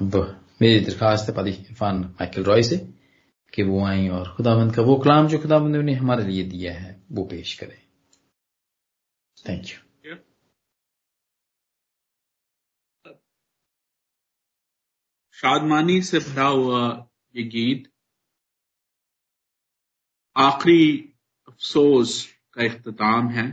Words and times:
अब 0.00 0.14
मेरी 0.62 0.80
दरखास्त 0.80 1.28
है 1.28 1.34
पादी 1.36 1.50
इरफान 1.50 1.96
माइकल 1.96 2.44
रॉय 2.44 2.62
से 2.62 2.76
कि 3.54 3.62
वो 3.62 3.84
आए 3.86 4.08
और 4.08 4.34
खुदाबंद 4.36 4.74
का 4.74 4.82
वो 4.82 4.96
कलाम 4.96 5.28
जो 5.28 5.38
खुदावंद 5.38 5.76
ने 5.76 5.92
हमारे 5.92 6.24
लिए 6.24 6.44
दिया 6.44 6.72
है, 6.78 7.02
वो 7.12 7.24
पेश 7.24 7.58
करें। 7.58 7.82
थैंक 9.48 9.66
यू 9.66 9.78
शादमानी 15.32 16.02
से 16.02 16.18
भरा 16.18 16.46
हुआ 16.46 17.10
ये 17.36 17.42
गीत 17.42 17.92
आखिरी 20.36 21.14
अफसोस 21.48 22.32
का 22.52 22.64
इख्ताम 22.64 23.28
है। 23.28 23.52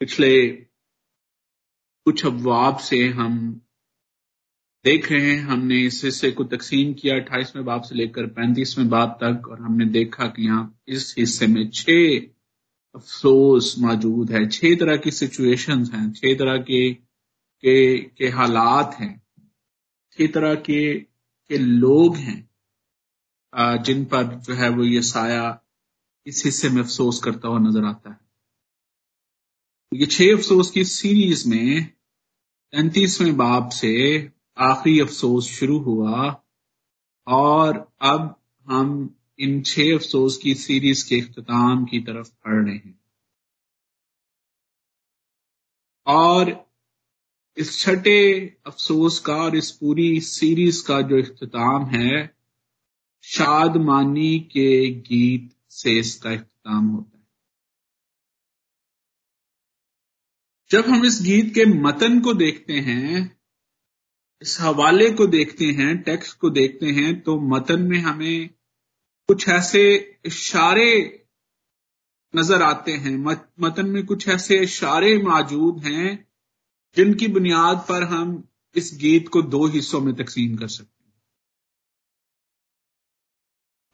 पिछले 0.00 0.48
कुछ 2.06 2.26
अफवाब 2.26 2.78
से 2.78 3.08
हम 3.08 3.61
देख 4.84 5.10
रहे 5.12 5.20
हैं, 5.22 5.38
हमने 5.40 5.78
इस 5.86 6.00
हिस्से 6.04 6.30
को 6.32 6.44
तकसीम 6.44 6.92
किया, 6.94 7.16
अट्ठाईसवें 7.16 7.64
बाब 7.64 7.82
से 7.82 7.94
लेकर 7.94 8.26
पैंतीसवें 8.28 8.88
बाब 8.88 9.18
तक, 9.22 9.48
और 9.48 9.60
हमने 9.60 9.86
देखा 9.88 10.26
कि 10.28 10.44
यहाँ 10.44 10.82
इस 10.88 11.14
हिस्से 11.18 11.46
में 11.46 11.68
छह 11.70 12.18
अफसोस 12.94 13.74
मौजूद 13.78 14.30
है, 14.32 14.46
छह 14.48 14.74
तरह 14.80 14.96
की 14.96 15.10
सिचुएशंस 15.10 15.90
हैं, 15.94 16.12
छह 16.12 16.34
तरह 16.38 16.58
के 16.60 16.92
के 16.92 17.98
के 17.98 18.28
हालात 18.30 18.96
हैं, 19.00 19.20
छह 20.18 20.26
तरह 20.34 20.54
के 20.60 20.94
के 21.50 21.58
लोग 21.58 22.16
हैं 22.16 23.82
जिन 23.84 24.04
पर 24.04 24.24
जो 24.46 24.54
है 24.54 24.68
वो 24.70 24.84
ये 24.84 25.02
साया 25.02 25.44
इस 26.26 26.42
हिस्से 26.44 26.68
में 26.70 26.80
अफसोस 26.82 27.20
करता 27.24 27.48
हुआ 27.48 27.58
नज़र 27.60 27.84
आता 27.84 28.10
है। 28.10 28.18
ये 29.92 30.06
छह 30.06 30.32
अफसोस 30.34 30.70
की 30.70 30.84
सीरीज़ 30.86 31.48
में 31.48 31.84
तैतीसवें 31.84 33.36
बाब 33.36 33.68
से 33.70 33.92
आखिरी 34.56 35.00
अफसोस 35.00 35.48
शुरू 35.48 35.78
हुआ 35.78 36.42
और 37.26 37.96
अब 38.00 38.42
हम 38.66 39.16
इन 39.38 39.62
छह 39.62 39.94
अफसोस 39.94 40.36
की 40.36 40.54
सीरीज़ 40.54 41.08
के 41.08 41.20
अख्ताम 41.20 41.84
की 41.84 42.00
तरफ़ 42.00 42.30
पढ़ 42.30 42.64
रहे 42.64 42.74
हैं। 42.74 43.00
और 46.06 46.70
इस 47.56 47.80
छठे 47.80 48.40
अफसोस 48.66 49.18
का 49.18 49.36
और 49.36 49.56
इस 49.56 49.70
पूरी 49.70 50.20
सीरीज़ 50.20 50.86
का 50.86 51.00
जो 51.00 51.22
अख्ताम 51.22 51.86
है 51.86 52.36
शादमानी 53.22 54.40
के 54.40 54.90
गीत 54.90 55.56
से 55.70 55.98
इसका 55.98 56.30
अख्ताम 56.30 56.86
होता 56.86 57.18
है। 57.18 57.26
जब 60.70 60.84
हम 60.84 61.04
इस 61.04 61.22
गीत 61.22 61.54
के 61.54 61.64
मतन 61.64 62.20
को 62.20 62.34
देखते 62.34 62.72
हैं 62.72 63.41
इस 64.42 64.56
हवाले 64.60 65.10
को 65.10 65.26
देखते 65.28 65.64
हैं, 65.64 65.96
टेक्स्ट 66.02 66.38
को 66.38 66.50
देखते 66.50 66.86
हैं 66.92 67.20
तो 67.22 67.38
मतन 67.48 67.82
में 67.82 67.98
हमें 68.00 68.48
कुछ 69.28 69.48
ऐसे 69.48 69.82
इशारे 70.26 70.88
नज़र 72.34 72.62
आते 72.62 72.92
हैं। 72.94 73.16
मतन 73.60 73.86
में 73.86 74.04
कुछ 74.06 74.28
ऐसे 74.28 74.58
इशारे 74.60 75.16
मौजूद 75.18 75.84
हैं, 75.84 76.28
जिनकी 76.96 77.28
बुनियाद 77.28 77.84
पर 77.88 78.02
हम 78.04 78.42
इस 78.76 78.90
गीत 79.00 79.28
को 79.28 79.42
दो 79.44 79.66
हिस्सों 79.68 80.00
में 80.00 80.14
तकसीम 80.14 80.56
कर 80.56 80.68
सकते 80.68 81.04
हैं। 81.04 81.12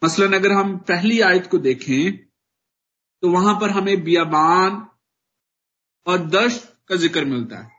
मसलन, 0.02 0.32
अगर 0.32 0.52
हम 0.52 0.76
पहली 0.88 1.20
आयत 1.20 1.46
को 1.46 1.58
देखें 1.60 2.16
तो 3.22 3.30
वहाँ 3.30 3.54
पर 3.60 3.70
हमें 3.70 4.02
बियाबान 4.04 4.86
और 6.06 6.26
दश्त 6.28 6.76
का 6.88 6.96
ज़िक्र 6.96 7.24
मिलता 7.24 7.58
है। 7.58 7.77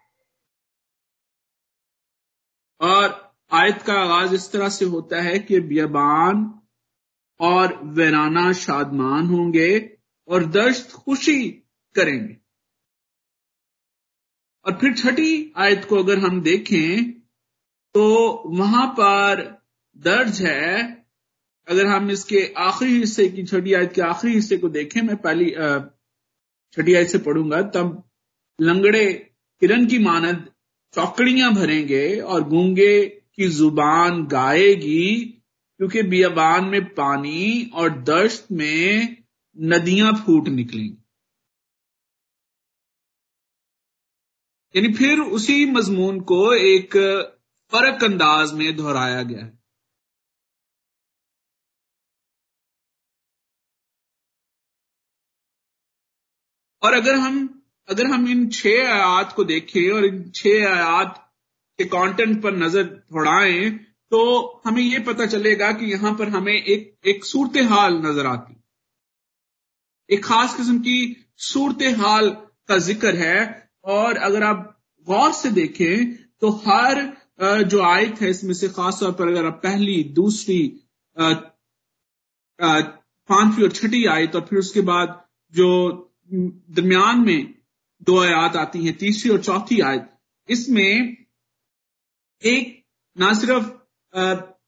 आयत 3.59 3.81
का 3.81 3.93
आगाज़ 3.93 4.33
इस 4.35 4.51
तरह 4.51 4.69
से 4.69 4.85
होता 4.85 5.21
है 5.21 5.37
कि 5.39 5.59
बियाबान 5.59 6.43
और 7.39 7.79
वैराना 7.95 8.51
शादमान 8.53 9.25
होंगे 9.25 9.71
और 10.27 10.45
दर्श 10.47 10.83
खुशी 10.93 11.43
करेंगे। 11.95 12.35
और 14.65 14.77
फिर 14.77 14.93
छठी 14.93 15.53
आयत 15.57 15.85
को 15.85 16.03
अगर 16.03 16.19
हम 16.19 16.41
देखें 16.41 17.11
तो 17.95 18.05
वहाँ 18.47 18.87
पर 18.99 19.41
दर्ज 19.97 20.41
है, 20.41 21.05
अगर 21.67 21.85
हम 21.85 22.09
इसके 22.11 22.43
आखिरी 22.57 22.97
हिस्से 22.99 23.27
की, 23.29 23.43
छठी 23.43 23.73
आयत 23.73 23.93
के 23.93 24.01
आखिरी 24.01 24.33
हिस्से 24.33 24.57
को 24.57 24.69
देखें, 24.69 25.01
मैं 25.01 25.17
पहली 25.17 25.49
छठी 26.73 26.93
आयत 26.93 27.09
से 27.09 27.17
पढ़ूँगा, 27.17 27.61
तब 27.61 28.03
लंगड़े 28.59 29.05
किरण 29.61 29.85
की 29.85 29.99
मानद 29.99 30.45
चौकड़ियाँ 30.93 31.53
भरेंगे 31.53 32.19
और 32.19 32.43
गूँगे 32.49 33.18
की 33.39 33.47
ज़ुबान 33.49 34.25
गाएगी, 34.27 35.15
क्योंकि 35.79 36.03
बियाबान 36.03 36.65
में 36.65 36.85
पानी 36.93 37.71
और 37.73 37.99
दश्त 38.03 38.47
में 38.51 39.17
नदियाँ 39.57 40.13
फूट 40.25 40.47
निकलेंगी 40.47 40.95
यानी 44.75 44.91
फिर 44.93 45.19
उसी 45.19 45.65
मजमून 45.65 46.19
को 46.21 46.41
एक 46.53 46.95
फ़र्क 47.71 48.03
अंदाज 48.03 48.53
में 48.53 48.75
दोहराया 48.75 49.21
गया 49.23 49.45
है। 49.45 49.57
और 56.83 56.93
अगर 56.93 57.15
हम 57.15 57.47
अगर 57.89 58.05
हम 58.05 58.27
इन 58.27 58.47
छह 58.49 58.91
आयात 58.93 59.33
को 59.35 59.43
देखें 59.43 59.91
और 59.91 60.05
इन 60.05 60.21
छह 60.35 60.67
आयात 60.69 61.28
के 61.79 61.85
कंटेंट 61.87 62.41
पर 62.43 62.55
नज़र 62.57 62.83
दौड़ाएँ 62.83 63.69
तो 64.11 64.21
हमें 64.65 64.81
यह 64.81 65.03
पता 65.05 65.25
चलेगा 65.27 65.71
कि 65.71 65.85
यहाँ 65.85 66.13
पर 66.19 66.29
हमें 66.29 66.53
एक 66.53 67.07
एक 67.07 67.25
सूरत 67.25 67.57
हाल 67.69 67.97
नज़र 68.05 68.25
आती। 68.27 68.55
एक 70.09 70.23
खास 70.25 70.55
किस्म 70.57 70.77
की 70.79 71.15
सूरत 71.43 71.83
हाल 71.97 72.29
का 72.69 72.77
ज़िक्र 72.79 73.15
है, 73.15 73.69
और 73.85 74.17
अगर 74.19 74.43
आप 74.43 74.65
गौर 75.07 75.31
से 75.33 75.49
देखें 75.51 76.15
तो 76.41 76.49
हर 76.65 77.01
जो 77.63 77.81
आयत 77.83 78.21
है, 78.21 78.29
इसमें 78.29 78.53
से 78.53 78.67
खास 78.69 78.99
तौर 78.99 79.11
पर 79.11 79.27
अगर 79.27 79.45
आप 79.45 79.59
पहली, 79.63 80.03
दूसरी 80.13 80.61
पांचवी 83.29 83.63
और 83.63 83.71
छठी 83.71 84.05
आयत, 84.07 84.35
और 84.35 84.45
फिर 84.49 84.59
उसके 84.59 84.81
बाद 84.83 85.21
जो 85.53 85.69
दरमियान 86.31 87.19
में 87.21 87.53
दो 88.01 88.19
आयात 88.21 88.55
आती 88.57 88.85
हैं, 88.85 88.97
तीसरी 88.97 89.31
और 89.31 89.41
चौथी 89.41 89.79
आयत, 89.81 90.09
इसमें 90.49 91.15
एक 92.43 92.85
ना 93.17 93.33
सिर्फ़ 93.33 93.65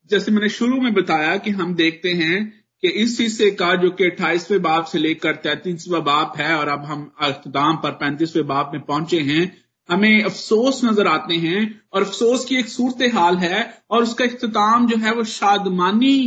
जैसे 0.09 0.31
मैंने 0.31 0.49
शुरू 0.49 0.79
में 0.81 0.93
बताया 0.93 1.35
कि 1.37 1.51
हम 1.51 1.73
देखते 1.75 2.11
हैं 2.13 2.39
कि 2.83 2.89
इस 3.01 3.19
हिस्से 3.19 3.49
का 3.51 3.73
जो 3.75 3.89
कि 3.91 4.05
अट्ठाईसवें 4.05 4.61
बाप 4.61 4.85
से 4.85 4.99
लेकर 4.99 5.35
तैतीसवें 5.35 6.03
बाप 6.03 6.33
है 6.37 6.55
और 6.55 6.67
अब 6.67 6.85
हम 6.85 7.11
अख्ताम 7.19 7.77
पर 7.77 7.91
पैंतीसवें 7.91 8.45
बाप 8.47 8.71
में 8.73 8.81
पहुँचे 8.81 9.19
हैं, 9.19 9.45
हमें 9.89 10.23
अफसोस 10.23 10.83
नज़र 10.83 11.07
आते 11.07 11.35
हैं 11.35 11.61
और 11.93 12.03
अफसोस 12.03 12.45
की 12.45 12.55
एक 12.55 12.67
सूरत 12.69 13.13
हाल 13.13 13.37
है 13.37 13.63
और 13.91 14.03
उसका 14.03 14.25
अख्ताम 14.25 14.87
जो 14.87 14.97
है 14.97 15.13
वो 15.15 15.23
शादमानी 15.23 16.17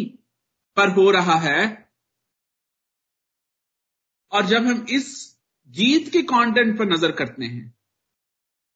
पर 0.77 0.89
हो 0.89 1.11
रहा 1.11 1.39
है। 1.41 1.63
और 4.33 4.47
जब 4.47 4.67
हम 4.67 4.87
इस 4.91 5.13
गीत 5.75 6.09
के 6.09 6.23
कंटेंट 6.23 6.77
पर 6.79 6.87
नज़र 6.87 7.13
करते 7.13 7.45
हैं, 7.45 7.75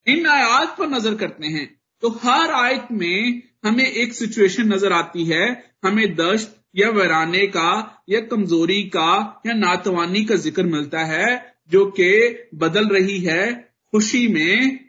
इन 0.07 0.27
आयात 0.27 0.77
पर 0.79 0.89
नज़र 0.89 1.15
करते 1.15 1.47
हैं 1.47 1.78
तो 2.03 2.09
हर 2.23 2.51
आयत 2.55 2.89
में 2.93 3.43
हमें 3.65 3.85
एक 3.85 4.13
सिचुएशन 4.15 4.73
नज़र 4.73 4.93
आती 4.93 5.25
है। 5.25 5.45
हमें 5.85 6.15
दश्त 6.17 6.55
या 6.77 6.89
वैराने 6.91 7.47
का 7.47 7.71
या 8.09 8.21
कमज़ोरी 8.23 8.83
का 8.89 9.43
या 9.47 9.55
नातवानी 9.55 10.25
का 10.25 10.37
ज़िक्र 10.37 10.63
मिलता 10.65 11.05
है, 11.05 11.57
जो 11.71 11.85
कि 11.91 12.49
बदल 12.55 12.89
रही 12.89 13.19
है 13.21 13.53
खुशी 13.93 14.27
में, 14.29 14.89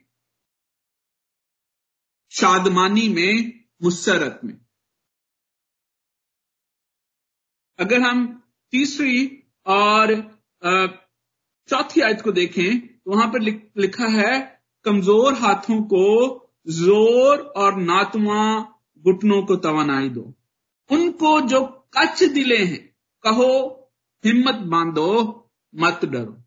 शादमानी 2.32 3.08
में 3.09 3.53
मुसरत 3.84 4.40
में। 4.44 4.58
अगर 7.79 8.02
हम 8.02 8.26
तीसरी 8.73 9.26
और 9.66 10.14
चौथी 11.70 12.02
आयत 12.02 12.22
को 12.22 12.32
देखें 12.32 12.79
तो 12.79 13.11
वहाँ 13.11 13.28
पर 13.28 13.41
लिखा 13.41 14.08
है, 14.09 14.61
कमज़ोर 14.85 15.34
हाथों 15.35 15.82
को 15.84 16.06
ज़ोर 16.67 17.40
और 17.40 17.76
नातवा 17.76 18.61
घुटनों 19.06 19.41
को 19.44 19.56
तवानाई 19.56 20.09
दो। 20.09 20.34
उनको 20.90 21.41
जो 21.41 21.66
कच्छ 21.97 22.23
दिले 22.23 22.58
हैं, 22.58 22.96
कहो, 23.23 23.76
हिम्मत 24.26 24.56
बांधो, 24.56 25.52
मत 25.76 26.06
डरो। 26.06 26.44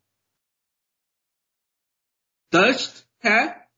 दश्त 2.52 3.08
है, 3.24 3.70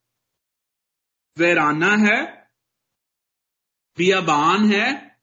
वैराना 1.39 1.97
है, 1.97 2.49
बियाबान 3.99 4.73
है, 4.73 5.19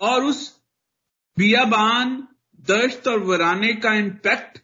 और 0.00 0.24
उस 0.24 0.62
बियाबान, 1.36 2.28
दश्त 2.60 3.08
और 3.08 3.18
वराने 3.18 3.74
का 3.74 3.94
इंपैक्ट 3.94 4.58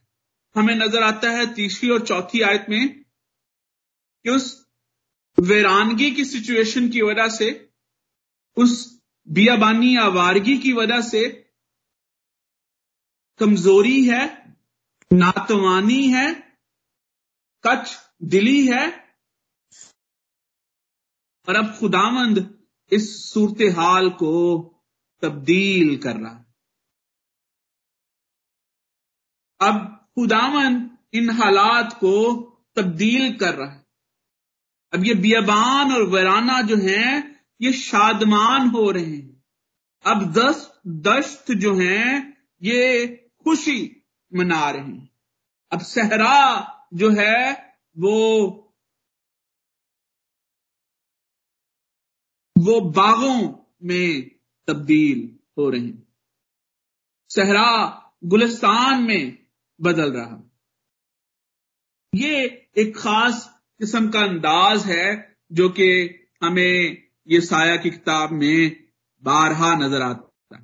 हमें 0.57 0.75
नज़र 0.75 1.03
आता 1.03 1.31
है 1.31 1.55
तीसरी 1.55 1.91
और 1.91 2.07
चौथी 2.07 2.41
आयत 2.41 2.67
में। 2.69 3.04
कि 4.25 4.31
उस 4.31 4.67
वीरानगी 5.41 6.11
की 6.11 6.25
सिचुएशन 6.25 6.89
की 6.89 7.03
वजह 7.03 7.29
से, 7.29 7.73
उस 8.57 9.01
बियाबानी 9.29 9.97
आवारगी 9.97 10.59
की 10.59 10.73
वजह 10.73 11.01
से 11.01 11.53
कमज़ोरी 13.39 14.09
है, 14.09 14.57
नातवानी 15.13 16.09
है 16.09 16.35
कच 17.67 17.97
दिली 18.23 18.67
है। 18.67 19.05
और 21.49 21.57
अब 21.57 21.79
खुदामंद 21.79 22.65
इस 22.93 23.33
सूरत 23.33 23.77
हाल 23.77 24.11
को 24.11 24.33
तब्दील 25.23 26.03
कर 26.03 26.17
रहा 26.17 26.35
है। 26.35 26.55
अब 29.61 30.07
खुदामंद 30.15 30.99
इन 31.15 31.31
हालात 31.31 31.93
को 31.93 32.41
तब्दील 32.77 33.39
कर 33.39 33.55
रहा 33.55 33.71
है। 33.71 33.84
अब 34.95 35.05
ये 35.05 35.15
बियाबान 35.15 35.93
और 35.93 36.03
वराना 36.03 36.63
जो 36.63 36.77
हैं, 36.77 37.45
ये 37.61 37.73
शादमान 37.73 38.69
हो 38.69 38.91
रहे 38.91 39.05
हैं। 39.05 39.45
अब 40.07 40.33
दस 40.33 40.81
दस्त 40.87 41.53
जो 41.53 41.75
हैं, 41.77 42.37
ये 42.63 43.07
खुशी 43.45 44.07
मना 44.35 44.71
रहे 44.71 44.83
हैं। 44.83 45.11
अब 45.73 45.81
सहरा 45.81 46.63
जो 46.95 47.11
है, 47.11 47.53
वो 47.99 48.41
वो 52.59 52.81
बागों 52.81 53.65
में 53.83 54.31
तब्दील 54.67 55.39
हो 55.59 55.71
रहे 55.71 55.81
हैं। 55.81 56.09
सहरा 57.29 58.01
गुलिस्तान 58.25 59.03
में 59.03 59.47
बदल 59.81 60.13
रहा। 60.13 60.51
ये 62.15 62.69
एक 62.77 62.97
खास 62.97 63.54
किस्म 63.81 64.09
का 64.09 64.21
अंदाज 64.21 64.85
है 64.87 65.07
जो 65.53 65.69
कि 65.69 65.89
हमें 66.43 66.97
ये 67.29 67.41
साया 67.41 67.77
की 67.77 67.91
किताब 67.91 68.33
में 68.33 68.77
बारहा 69.23 69.75
नज़र 69.75 70.03
आता 70.03 70.57
है। 70.57 70.63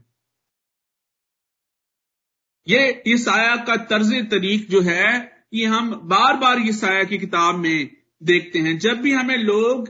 ये 2.67 3.03
ये 3.07 3.17
साया 3.19 3.57
का 3.57 3.77
तर्ज 3.77 4.13
तरीक 4.31 4.69
जो 4.71 4.81
है, 4.81 5.33
ये 5.55 5.67
हम 5.67 5.95
बार 6.05 6.37
बार 6.37 6.59
ये 6.59 6.73
साया 6.73 7.05
की 7.05 7.19
किताब 7.19 7.57
में 7.57 7.91
देखते 8.23 8.59
हैं। 8.59 8.79
जब 8.79 9.01
भी 9.01 9.13
हमें 9.13 9.37
लोग 9.37 9.89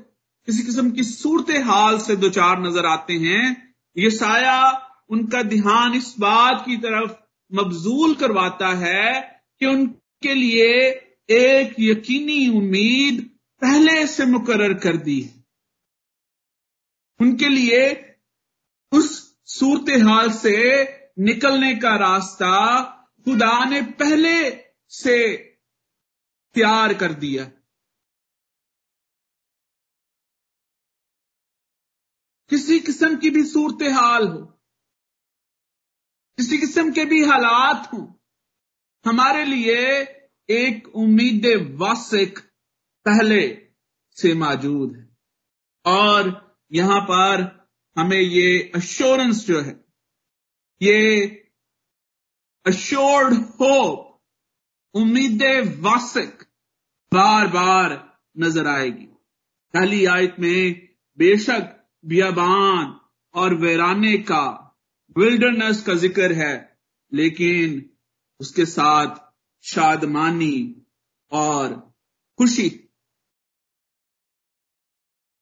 किसी 0.49 0.63
किस्म 0.63 0.91
की 0.91 1.03
सूरत 1.03 1.51
हाल 1.65 1.99
से 1.99 2.17
दो 2.17 2.29
चार 2.31 2.61
नज़र 2.63 2.87
आते 2.87 3.15
हैं 3.15 3.75
ये 3.97 4.11
साया 4.11 4.61
उनका 5.11 5.43
ध्यान 5.43 5.95
इस 5.95 6.15
बात 6.21 6.63
की 6.67 6.77
तरफ़ 6.77 7.13
मबजूल 7.53 8.15
करवाता 8.15 8.69
है 8.77 9.21
कि 9.61 9.67
उनके 9.67 10.35
लिए 10.35 10.91
एक 11.31 11.75
यकीनी 11.81 12.49
उम्मीद 12.49 13.23
पहले 13.63 14.07
से 14.07 14.25
मुकर 14.27 14.73
कर 14.79 14.97
दी 14.97 15.21
है। 15.21 15.45
उनके 17.21 17.49
लिए 17.49 17.83
उस 18.93 19.11
सूरत 19.47 19.91
हाल 20.03 20.31
से 20.33 20.57
निकलने 21.19 21.75
का 21.77 21.95
रास्ता 21.97 22.57
खुदा 23.25 23.65
ने 23.65 23.81
पहले 23.83 24.35
से 24.93 25.17
तैयार 26.55 26.95
कर 26.95 27.13
दिया। 27.15 27.45
किसी 32.51 32.79
किस्म 32.81 33.17
की 33.17 33.31
भी 33.31 33.43
सूरत 33.45 33.83
हाल 33.93 34.29
हो, 34.29 34.39
किसी 36.39 36.59
किस्म 36.59 36.93
के 36.93 37.05
भी 37.05 37.25
हालात 37.25 37.93
हो, 37.93 37.99
हमारे 39.05 39.45
लिए 39.45 39.77
एक 40.51 40.89
उम्मीद 40.97 41.47
वासिक 41.81 42.39
पहले 43.07 43.43
से 44.17 44.33
मौजूद 44.35 44.97
है। 44.97 45.09
और 45.85 46.31
यहाँ 46.73 47.01
पर 47.01 47.45
हमें 47.97 48.21
ये 48.21 48.71
अश्योरेंस 48.75 49.47
जो 49.47 49.61
है, 49.61 49.75
ये 50.81 51.27
अश्योर्ड 52.67 53.35
होप 53.35 54.07
उम्मीद 54.95 55.43
वासिक 55.81 56.43
बार 57.13 57.47
बार 57.49 57.99
नज़र 58.37 58.67
आएगी। 58.67 59.07
पहली 59.75 60.05
आयत 60.07 60.37
में 60.41 60.89
बेशक 61.19 61.77
बियाबान 62.05 62.99
और 63.35 63.55
वेराने 63.55 64.17
का 64.19 64.45
विल्डरनेस 65.17 65.83
का 65.83 65.95
ज़िक्र 65.95 66.33
है, 66.33 66.79
लेकिन 67.13 67.91
उसके 68.41 68.65
साथ 68.67 69.30
शादमानी 69.63 70.87
और 71.33 71.75
खुशी। 72.39 72.69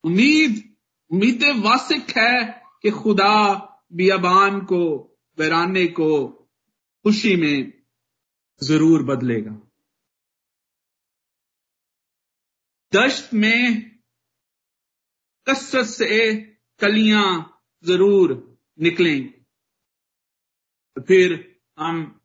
उम्मीद 0.04 0.76
उम्मीद 1.10 1.42
वासिक 1.64 2.10
है 2.10 2.62
कि 2.82 2.90
खुदा 2.90 3.54
बियाबान 3.92 4.60
को 4.60 4.82
वैराने 5.38 5.86
को 5.86 6.28
खुशी 7.04 7.36
में 7.36 7.72
ज़रूर 8.62 9.02
बदलेगा। 9.02 9.52
दश्त 12.92 13.34
में 13.34 13.90
कसरत 15.48 15.86
से 15.86 16.34
कलियाँ 16.80 17.60
ज़रूर 17.84 18.58
निकलेंगी। 18.80 19.44
फिर 21.02 21.58
हम 21.78 22.17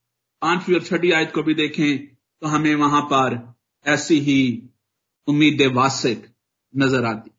पांचवी 0.43 0.75
और 0.75 0.83
छठी 0.83 1.11
आयत 1.11 1.31
को 1.33 1.43
भी 1.43 1.53
देखें 1.53 2.07
तो 2.41 2.47
हमें 2.47 2.75
वहाँ 2.75 3.01
पर 3.01 3.37
ऐसी 3.85 4.19
ही 4.19 4.41
उम्मीद 5.27 5.61
वासिक 5.73 6.25
नज़र 6.73 7.05
आती। 7.05 7.29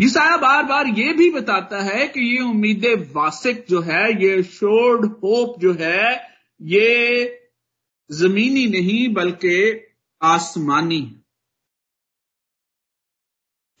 ईसाया 0.00 0.36
बार 0.36 0.62
बार 0.62 0.86
ये 0.86 1.12
भी 1.12 1.30
बताता 1.30 1.82
है 1.82 2.06
कि 2.08 2.20
ये 2.20 2.42
उम्मीद 2.42 2.84
वासिक 3.12 3.64
जो 3.68 3.80
है, 3.80 4.24
ये 4.24 4.42
शोर्ड 4.42 5.04
होप 5.04 5.60
जो 5.60 5.72
है, 5.72 6.30
ये 6.62 7.40
जमीनी 8.10 8.66
नहीं, 8.66 9.08
बल्कि 9.14 9.58
आसमानी। 10.22 11.00
है 11.00 11.22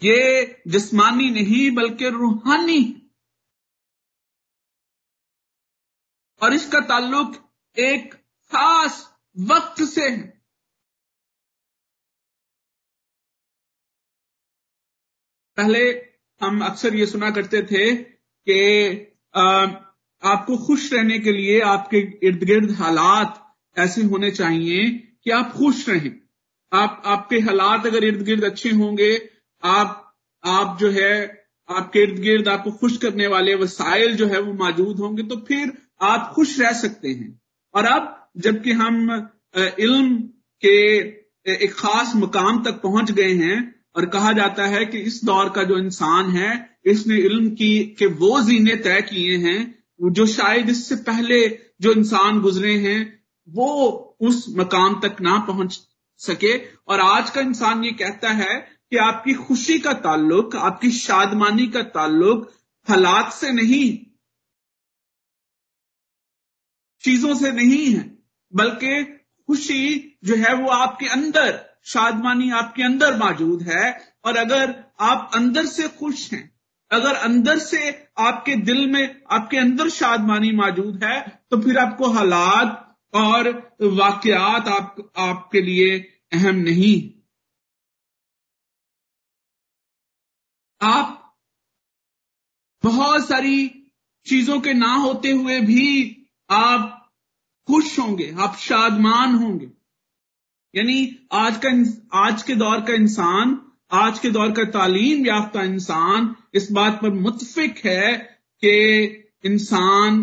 ये 0.02 0.44
जिस्मानी 0.68 1.30
नहीं, 1.30 1.70
बल्कि 1.70 2.08
रूहानी। 2.08 3.03
और 6.44 6.54
इसका 6.54 6.80
ताल्लुक 6.80 7.36
एक 7.76 8.14
खास 8.52 8.96
वक्त 9.36 9.82
से 9.82 10.08
है। 10.08 10.22
पहले 15.56 15.80
हम 16.40 16.64
अक्सर 16.64 16.94
ये 16.94 17.06
सुना 17.06 17.30
करते 17.30 17.62
थे 17.62 17.84
कि 17.94 18.58
आपको 20.22 20.56
खुश 20.66 20.92
रहने 20.92 21.18
के 21.18 21.32
लिए 21.32 21.60
आपके 21.60 21.98
इर्द 22.26 22.44
गिर्द 22.44 22.70
हालात 22.70 23.40
ऐसे 23.76 24.02
होने 24.02 24.30
चाहिए 24.30 24.88
कि 25.24 25.30
आप 25.30 25.52
खुश 25.52 25.88
रहें। 25.88 26.12
आप, 26.72 27.02
आपके 27.06 27.38
हालात 27.38 27.86
अगर 27.86 28.04
इर्द 28.04 28.22
गिर्द 28.22 28.44
अच्छे 28.44 28.70
होंगे, 28.70 29.10
आप 29.62 30.00
आप 30.44 30.78
जो 30.80 30.90
है, 30.90 31.12
आपके 31.68 32.02
इर्द 32.02 32.18
गिर्द 32.18 32.48
आपको 32.48 32.72
खुश 32.72 32.96
करने 32.96 33.26
वाले 33.26 33.54
वसाइल 33.54 34.16
जो 34.16 34.26
है 34.26 34.40
वो 34.40 34.52
मौजूद 34.54 34.98
होंगे 35.00 35.22
तो 35.22 35.36
फिर 35.36 35.72
आप 36.00 36.32
खुश 36.34 36.58
रह 36.60 36.72
सकते 36.72 37.08
हैं। 37.08 37.40
और 37.74 37.84
अब 37.84 38.30
जबकि 38.38 38.72
हम 38.72 39.28
इल्म 39.56 40.16
के 40.62 40.76
एक 41.46 41.72
खास 41.72 42.12
मकाम 42.16 42.62
तक 42.64 42.80
पहुँच 42.82 43.10
गए 43.10 43.32
हैं 43.34 43.58
और 43.96 44.06
कहा 44.06 44.32
जाता 44.32 44.66
है 44.66 44.84
कि 44.84 44.98
इस 45.00 45.20
दौर 45.24 45.48
का 45.48 45.62
जो 45.62 45.78
इंसान 45.78 46.30
है, 46.30 46.78
इसने 46.84 47.16
इल्म 47.16 47.50
की, 47.50 47.96
के 47.98 48.06
वो 48.06 48.40
जीने 48.42 48.76
तय 48.76 49.02
किए 49.02 49.36
हैं, 49.38 49.74
जो 50.02 50.26
शायद 50.26 50.70
इससे 50.70 50.96
पहले 51.02 51.46
जो 51.80 51.92
इंसान 51.92 52.40
गुजरे 52.40 52.74
हैं, 52.78 53.00
वो 53.48 54.16
उस 54.20 54.44
मकाम 54.56 55.00
तक 55.00 55.20
ना 55.20 55.38
पहुँच 55.38 55.80
सके। 56.20 56.56
और 56.88 57.00
आज 57.00 57.30
का 57.30 57.40
इंसान 57.40 57.84
ये 57.84 57.92
कहता 57.92 58.30
है 58.30 58.54
कि 58.90 58.96
आपकी 58.96 59.34
खुशी 59.34 59.78
का 59.78 59.92
ताल्लुक, 59.92 60.56
आपकी 60.56 60.90
शादमानी 60.90 61.66
का 61.66 61.82
ताल्लुक 61.82 62.50
हालात 62.88 63.32
से 63.32 63.52
नहीं 63.52 63.86
चीज़ों 67.04 67.34
से 67.34 67.50
नहीं 67.52 67.86
है 67.86 68.02
बल्कि 68.52 69.02
खुशी 69.48 70.18
जो 70.24 70.36
है 70.36 70.54
वो 70.54 70.68
आपके 70.70 71.06
अंदर 71.08 71.60
शादमानी 71.86 72.50
आपके 72.52 72.82
अंदर 72.82 73.16
मौजूद 73.16 73.62
है। 73.62 73.90
और 74.24 74.36
अगर 74.36 74.74
आप 75.00 75.30
अंदर 75.34 75.66
से 75.66 75.88
खुश 75.88 76.32
हैं 76.32 76.50
अगर 76.90 77.14
अंदर 77.16 77.58
से 77.58 77.90
आपके 78.18 78.54
दिल 78.62 78.86
में 78.90 79.22
आपके 79.30 79.56
अंदर 79.56 79.88
शादमानी 79.88 80.52
मौजूद 80.52 81.04
है 81.04 81.20
तो 81.50 81.60
फिर 81.62 81.78
आपको 81.78 82.10
हालात 82.10 82.80
और 83.14 83.48
वाकयात 83.82 84.68
आप, 84.68 85.12
आपके 85.16 85.60
लिए 85.60 85.98
अहम 86.32 86.56
नहीं। 86.56 86.96
आप 90.80 91.20
बहुत 92.84 93.28
सारी 93.28 93.56
चीज़ों 94.26 94.60
के 94.60 94.72
ना 94.74 94.94
होते 94.94 95.30
हुए 95.30 95.60
भी 95.60 95.86
आप 96.50 97.12
खुश 97.68 97.98
होंगे, 97.98 98.30
आप 98.32 98.56
शादमान 98.56 99.34
होंगे। 99.34 99.70
यानी 100.74 101.28
आज 101.32 101.60
का 101.64 101.70
आज 102.18 102.42
के 102.42 102.54
दौर 102.54 102.80
का 102.80 102.94
इंसान, 102.94 103.60
आज 103.92 104.18
के 104.18 104.30
दौर 104.30 104.52
का 104.52 104.64
तालीम 104.70 105.26
याफ्ता 105.26 105.62
इंसान 105.62 106.34
इस 106.54 106.70
बात 106.72 107.00
पर 107.02 107.10
मुतफिक 107.10 107.78
है 107.86 108.16
कि 108.62 109.04
इंसान 109.44 110.20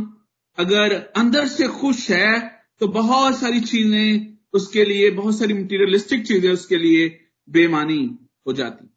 अगर 0.57 0.95
अंदर 1.17 1.47
से 1.47 1.67
खुश 1.69 2.09
है 2.11 2.39
तो 2.81 2.87
बहुत 2.89 3.39
सारी 3.39 3.59
चीज़ें 3.61 4.37
उसके 4.53 4.83
लिए, 4.85 5.09
बहुत 5.11 5.37
सारी 5.39 5.53
मटीरियलिस्टिक 5.53 6.25
चीज़ें 6.27 6.51
उसके 6.51 6.77
लिए 6.77 7.07
बेमानी 7.47 8.03
हो 8.47 8.53
जाती। 8.53 8.87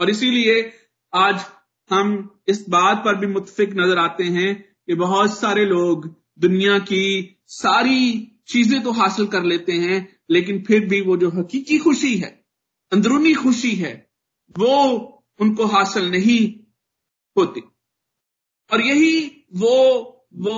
और 0.00 0.10
इसीलिए 0.10 0.72
आज 1.12 1.44
हम 1.90 2.37
इस 2.48 2.64
बात 2.68 3.02
पर 3.04 3.14
भी 3.14 3.26
मुतफिक 3.26 3.74
नज़र 3.76 3.98
आते 3.98 4.24
हैं 4.26 4.54
कि 4.86 4.94
बहुत 4.94 5.38
सारे 5.38 5.64
लोग 5.64 6.06
दुनिया 6.38 6.78
की 6.80 7.04
सारी 7.52 8.00
चीज़ें 8.48 8.82
तो 8.82 8.92
हासिल 8.92 9.26
कर 9.26 9.42
लेते 9.44 9.72
हैं, 9.74 9.98
लेकिन 10.30 10.62
फिर 10.64 10.86
भी 10.88 11.00
वो 11.00 11.16
जो 11.16 11.28
हकीकी 11.30 11.78
खुशी 11.78 12.16
है, 12.16 12.30
अंदरूनी 12.92 13.32
खुशी 13.34 13.74
है, 13.74 13.92
वो 14.56 14.74
उनको 15.40 15.66
हासिल 15.66 16.10
नहीं 16.10 16.40
होती। 17.36 17.60
और 18.70 18.80
यही 18.80 19.46
वो 19.54 19.74
वो 20.36 20.56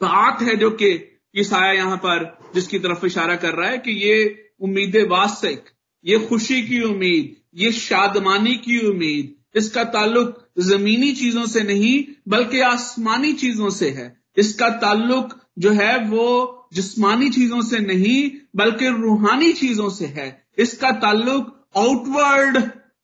बात 0.00 0.42
है 0.42 0.56
जो 0.56 0.70
कि 0.72 0.90
ये 1.34 1.44
साया 1.44 1.72
यहाँ 1.72 1.96
पर 1.96 2.24
जिसकी 2.54 2.78
तरफ़ 2.78 3.04
इशारा 3.06 3.36
कर 3.36 3.54
रहा 3.54 3.68
है 3.70 3.78
कि 3.78 3.92
ये 3.92 4.14
उम्मीद 4.60 4.96
वास्तविक, 5.10 5.64
ये 6.04 6.18
खुशी 6.28 6.62
की 6.62 6.80
उम्मीद, 6.82 7.36
ये 7.54 7.72
शादमानी 7.72 8.54
की 8.56 8.78
उम्मीद 8.88 9.34
इसका 9.54 9.84
ताल्लुक 9.84 10.48
जमीनी 10.58 11.12
चीज़ों 11.12 11.46
से 11.46 11.62
नहीं, 11.62 12.04
बल्कि 12.28 12.60
आसमानी 12.60 13.32
चीज़ों 13.32 13.70
से 13.70 13.90
है। 13.90 14.22
इसका 14.36 14.68
ताल्लुक 14.68 15.40
जो 15.58 15.70
है 15.70 15.98
वो 16.04 16.68
जिस्मानी 16.72 17.30
चीज़ों 17.30 17.62
से 17.62 17.78
नहीं, 17.78 18.30
बल्कि 18.56 18.88
रूहानी 18.88 19.52
चीज़ों 19.52 19.90
से 19.90 20.06
है। 20.06 20.46
इसका 20.58 20.90
ताल्लुक 20.90 21.68
आउटवर्ड 21.76 22.58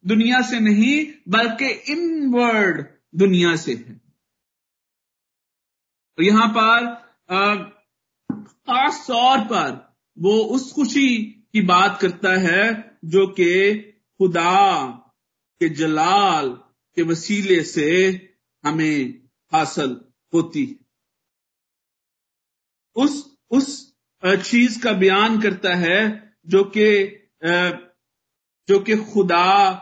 दुनिया 0.06 0.40
से 0.40 0.60
नहीं, 0.60 1.06
बल्कि 1.28 1.92
इनवर्ड 1.92 2.84
दुनिया 3.14 3.56
से 3.56 3.72
है। 3.72 4.00
यहाँ 6.18 6.48
पर 6.56 6.86
खास 8.68 9.04
तौर 9.08 9.38
पर 9.38 9.94
वो 10.18 10.38
उस 10.38 10.72
खुशी 10.72 11.18
की 11.52 11.62
बात 11.62 11.98
करता 12.00 12.32
है 12.40 12.98
जो 13.04 13.26
कि 13.26 13.74
खुदा 14.20 14.86
के 15.60 15.68
जलाल 15.68 16.48
के 16.96 17.02
वसीले 17.02 17.62
से 17.64 17.88
हमें 18.64 19.22
हासिल 19.52 20.00
होती 20.32 20.64
है। 20.64 20.76
उस 22.96 23.36
उस 23.50 23.96
चीज़ 24.24 24.82
का 24.82 24.92
बयान 24.92 25.40
करता 25.40 25.74
है 25.74 25.98
जो 26.46 26.62
कि 26.64 26.86
जो 28.68 28.78
कि 28.80 28.96
खुदा 28.96 29.72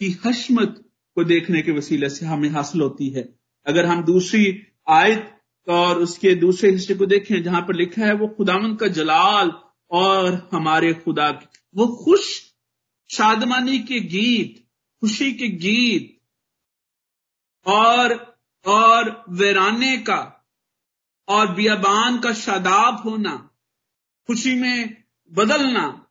की 0.00 0.10
हशमत 0.24 0.84
को 1.14 1.24
देखने 1.24 1.62
के 1.62 1.72
वसीले 1.72 2.08
से 2.08 2.26
हमें 2.26 2.48
हासिल 2.48 2.80
होती 2.80 3.08
है। 3.10 3.28
अगर 3.66 3.86
हम 3.86 4.04
दूसरी 4.04 4.44
आयत 4.88 5.36
और 5.68 5.98
उसके 5.98 6.34
दूसरे 6.34 6.70
हिस्से 6.70 6.94
को 6.94 7.06
देखें, 7.06 7.42
जहाँ 7.42 7.62
पर 7.62 7.74
लिखा 7.74 8.04
है, 8.06 8.14
वो 8.14 8.28
खुदावन 8.28 8.74
का 8.76 8.88
जलाल 8.88 9.52
और 9.90 10.48
हमारे 10.52 10.92
खुदा 10.94 11.30
की, 11.32 11.46
वो 11.74 11.86
खुश 12.04 12.26
शादमानी 13.10 13.78
के 13.78 14.00
गीत 14.00 14.66
खुशी 15.00 15.32
के 15.32 15.48
गीत 15.48 16.20
और 17.66 18.30
और 18.66 19.24
वीराने 19.28 19.96
का 19.96 20.48
और 21.28 21.54
बियाबान 21.54 22.20
का 22.20 22.32
शादाब 22.32 23.02
होना, 23.04 23.50
खुशी 24.26 24.54
में 24.54 25.04
बदलना, 25.32 26.06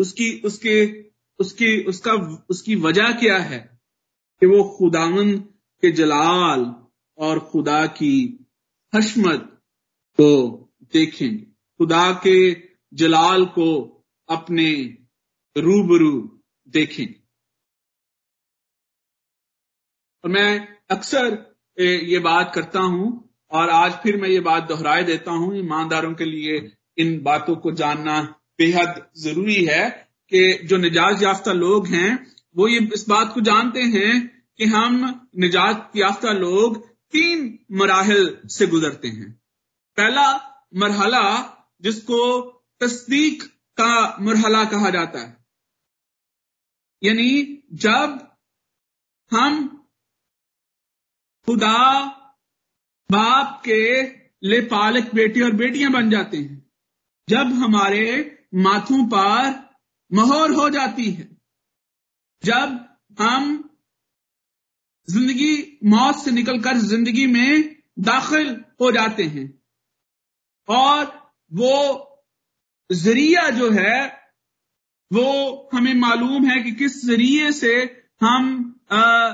उसकी, 0.00 0.40
उसके, 0.40 1.04
उसकी, 1.38 1.84
उसका, 1.84 2.12
उसकी 2.50 2.74
वजह 2.74 3.12
क्या 3.12 3.38
है 3.38 3.80
कि 4.40 4.46
वो 4.46 4.76
खुदावन 4.78 5.36
के 5.80 5.90
जलाल 5.90 6.86
और 7.18 7.40
खुदा 7.40 7.86
की 7.86 8.46
हशमत 8.94 9.62
को 10.12 10.60
देखेंगे। 10.82 11.44
खुदा 11.78 12.12
के 12.12 12.68
जलाल 12.94 13.44
को 13.44 13.68
अपने 14.28 14.98
रूबरू 15.56 16.42
देखेंगे। 16.68 17.17
और 20.28 20.32
मैं 20.34 20.68
अक्सर 20.90 21.36
ये 21.80 22.18
बात 22.18 22.52
करता 22.54 22.80
हूँ 22.80 23.06
और 23.50 23.70
आज 23.70 23.92
फिर 23.92 24.16
मैं 24.16 24.28
ये 24.28 24.40
बात 24.40 24.62
दोहराए 24.62 25.02
देता 25.02 25.30
हूँ 25.30 25.56
ईमानदारों 25.56 26.12
के 26.14 26.24
लिए 26.24 26.56
इन 26.98 27.22
बातों 27.22 27.54
को 27.56 27.72
जानना 27.72 28.20
बेहद 28.58 29.00
ज़रूरी 29.18 29.64
है 29.64 29.88
कि 30.32 30.42
जो 30.64 30.76
निजात 30.76 31.22
याफ्ता 31.22 31.52
लोग 31.52 31.86
हैं, 31.86 32.10
वो 32.56 32.68
ये 32.68 32.80
इस 32.94 33.08
बात 33.08 33.32
को 33.34 33.40
जानते 33.40 33.82
हैं 33.82 34.12
कि 34.58 34.64
हम 34.64 34.98
निजात 35.38 35.92
याफ्ता 35.96 36.32
लोग 36.32 36.76
तीन 37.12 37.58
मराहल 37.72 38.36
से 38.46 38.66
गुजरते 38.66 39.08
हैं। 39.08 39.32
पहला 39.96 40.28
मरहला, 40.74 41.24
जिसको 41.82 42.20
तस्दीक 42.80 43.42
का 43.80 44.16
मरहला 44.20 44.64
कहा 44.64 44.90
जाता 44.90 45.18
है। 45.18 45.36
यानी 47.02 47.62
जब 47.72 48.20
हम 49.32 49.74
खुदा 51.48 52.04
बाप 53.10 53.60
के 53.64 53.82
ले 54.48 54.60
पालक 54.70 55.14
बेटे 55.14 55.40
और 55.40 55.52
बेटियाँ 55.52 55.90
बन 55.92 56.10
जाते 56.10 56.36
हैं। 56.36 56.56
जब 57.28 57.52
हमारे 57.62 58.04
माथों 58.54 59.04
पर 59.06 59.48
मोहर 60.10 60.50
हो 60.50 60.68
जाती 60.70 61.10
है 61.10 61.26
जब 62.42 62.76
हम 63.20 63.48
ज़िंदगी 65.08 65.80
मौत 65.84 66.18
से 66.24 66.30
निकलकर 66.30 66.76
ज़िंदगी 66.84 67.26
में 67.26 67.76
दाखिल 67.98 68.54
हो 68.80 68.92
जाते 68.92 69.24
हैं 69.24 69.48
और 70.68 71.04
वो 71.52 71.74
ज़रिया 72.90 73.48
जो 73.50 73.70
है 73.70 73.96
वो 75.10 75.26
हमें 75.74 75.94
मालूम 75.94 76.46
है 76.46 76.62
कि 76.62 76.72
किस 76.72 77.04
ज़रिए 77.06 77.52
से 77.52 77.74
हम 78.22 78.74
आ, 78.92 79.30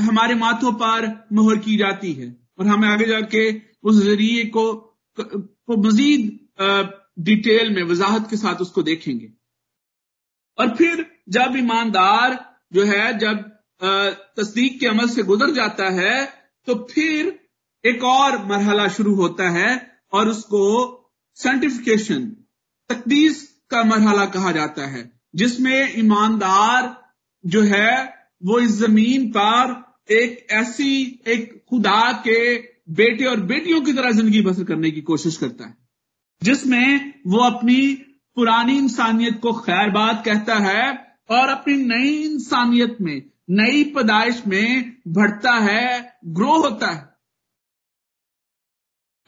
हमारे 0.00 0.34
माथों 0.36 0.72
पर 0.74 1.06
मोहर 1.32 1.58
की 1.58 1.76
जाती 1.76 2.12
है 2.12 2.28
और 2.58 2.66
हमें 2.66 2.88
आगे 2.88 3.04
जाके 3.06 3.50
उस 3.82 3.96
ज़रिए 3.96 4.44
को 4.46 4.64
को 5.18 5.76
मजीद 5.82 6.38
डिटेल 7.20 7.74
में, 7.74 7.82
वजाहत 7.84 8.28
के 8.30 8.36
साथ 8.36 8.60
उसको 8.62 8.82
देखेंगे। 8.82 9.32
और 10.58 10.74
फिर 10.76 11.06
जब 11.28 11.56
ईमानदार 11.56 12.38
जो 12.72 12.84
है, 12.84 13.18
जब 13.18 13.36
तस्दीक 14.36 14.78
के 14.80 14.86
अमल 14.86 15.08
से 15.08 15.22
गुजर 15.22 15.50
जाता 15.50 15.88
है 15.92 16.24
तो 16.68 16.74
फिर 16.90 17.38
एक 17.84 18.04
और 18.04 18.44
मरहला 18.46 18.86
शुरू 18.88 19.14
होता 19.14 19.48
है 19.50 19.70
और 20.12 20.28
उसको 20.28 20.62
सर्टिफिकेशन 21.36 22.26
तकदीस 22.90 23.42
का 23.70 23.82
मरहला 23.84 24.24
कहा 24.28 24.52
जाता 24.52 24.86
है, 24.86 25.10
जिसमें 25.34 25.98
ईमानदार 25.98 26.96
जो 27.44 27.62
है, 27.64 28.20
वो 28.44 28.58
इस 28.58 28.70
ज़मीन 28.78 29.30
पर 29.30 29.72
एक 30.10 30.46
ऐसी, 30.52 31.20
एक 31.26 31.64
खुदा 31.70 32.12
के 32.26 32.56
बेटे 32.94 33.24
और 33.24 33.40
बेटियों 33.46 33.80
की 33.80 33.92
तरह 33.92 34.10
ज़िंदगी 34.12 34.40
बसर 34.42 34.64
करने 34.64 34.90
की 34.90 35.00
कोशिश 35.02 35.36
करता 35.36 35.66
है, 35.66 35.76
जिसमें 36.42 37.12
वो 37.26 37.44
अपनी 37.44 37.80
पुरानी 38.36 38.76
इंसानियत 38.78 39.38
को 39.42 39.52
खैर 39.60 39.90
बात 39.90 40.24
कहता 40.24 40.54
है 40.58 40.88
और 41.30 41.48
अपनी 41.48 41.76
नई 41.76 42.10
इंसानियत 42.24 42.96
में, 43.00 43.22
नई 43.50 43.84
पैदाइश 43.94 44.42
में 44.46 44.96
बढ़ता 45.08 45.52
है, 45.60 46.18
ग्रो 46.26 46.56
होता 46.62 46.86
है। 46.86 47.08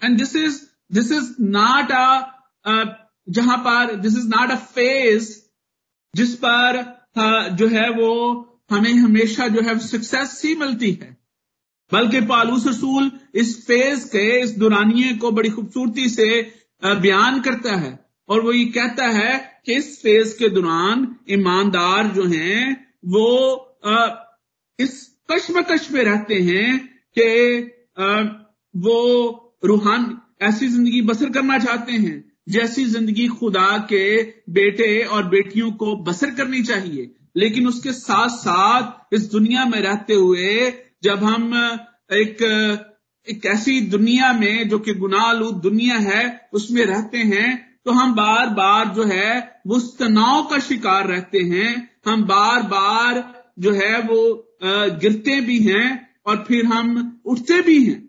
And 0.02 0.18
this 0.18 0.36
is 0.36 0.60
this 0.92 1.12
is 1.12 1.34
not 1.40 1.92
a 1.92 2.84
जहाँ 3.28 3.56
पर 3.58 3.94
this 3.96 4.16
is 4.18 4.28
not 4.28 4.50
a 4.50 4.56
phase 4.56 5.30
जिस 6.14 6.34
पर 6.44 6.80
जो 7.56 7.68
है 7.68 7.88
वो 7.90 8.08
हमें 8.73 8.93
हमेशा 8.95 9.49
जो 9.49 9.62
है 9.62 9.79
सक्सेस 9.81 10.41
ही 10.45 10.55
मिलती 10.57 10.91
है। 10.93 11.17
बल्कि 11.93 12.21
पालूस 12.26 12.67
रसूल 12.67 13.11
इस 13.35 13.57
फ़ेज़ 13.67 14.07
के, 14.07 14.41
इस 14.41 14.57
दुरानिये 14.59 15.12
को 15.14 15.31
बड़ी 15.31 15.50
खूबसूरती 15.50 16.09
से 16.09 16.29
बयान 16.83 17.41
करता 17.41 17.76
है। 17.76 17.99
और 18.29 18.41
वो 18.41 18.52
ये 18.52 18.64
कहता 18.75 19.07
है 19.09 19.37
कि 19.67 19.75
इस 19.75 20.00
फ़ेज़ 20.02 20.37
के 20.38 20.49
दौरान 20.49 21.07
ईमानदार 21.31 22.09
जो 22.09 22.25
हैं, 22.26 22.87
वो 23.07 23.29
इस 24.79 25.00
कश्मकश 25.31 25.91
में 25.91 26.02
रहते 26.05 26.38
हैं 26.43 26.79
कि 27.19 27.29
वो 28.75 28.99
रूहान, 29.64 30.19
ऐसी 30.43 30.69
ज़िंदगी 30.69 31.00
बसर 31.02 31.31
करना 31.31 31.59
चाहते 31.59 31.93
हैं, 31.95 32.33
जैसी 32.49 32.85
ज़िंदगी 32.85 33.26
खुदा 33.31 33.67
के 33.88 34.05
बेटे 34.50 35.02
और 35.07 35.29
बेटियों 35.29 35.71
को 35.73 35.95
बसर 36.05 36.31
करनी 36.31 36.62
चाहिए। 36.62 37.11
लेकिन 37.36 37.66
उसके 37.66 37.92
साथ 37.92 38.28
साथ 38.28 39.14
इस 39.14 39.30
दुनिया 39.30 39.64
में 39.64 39.80
रहते 39.80 40.14
हुए 40.14 40.72
जब 41.02 41.24
हम 41.24 41.54
एक 42.12 42.42
एक 43.28 43.46
ऐसी 43.46 43.80
दुनिया 43.80 44.32
में 44.32 44.68
जो 44.68 44.78
कि 44.78 44.94
गुनालू 44.94 45.50
दुनिया 45.50 45.96
है, 45.96 46.48
उसमें 46.52 46.84
रहते 46.86 47.18
हैं 47.18 47.80
तो 47.84 47.92
हम 47.92 48.14
बार 48.14 48.48
बार 48.48 48.88
जो 48.88 49.04
है 49.04 49.60
वो 49.66 49.78
तनाव 49.98 50.42
का 50.44 50.58
शिकार 50.58 51.06
रहते 51.06 51.38
हैं। 51.38 51.90
हम 52.06 52.22
बार 52.24 52.62
बार 52.62 53.22
जो 53.58 53.72
है 53.72 54.00
वो 54.00 54.18
गिरते 55.00 55.40
भी 55.40 55.58
हैं 55.58 56.08
और 56.26 56.44
फिर 56.48 56.64
हम 56.64 57.20
उठते 57.24 57.60
भी 57.62 57.84
हैं। 57.84 58.08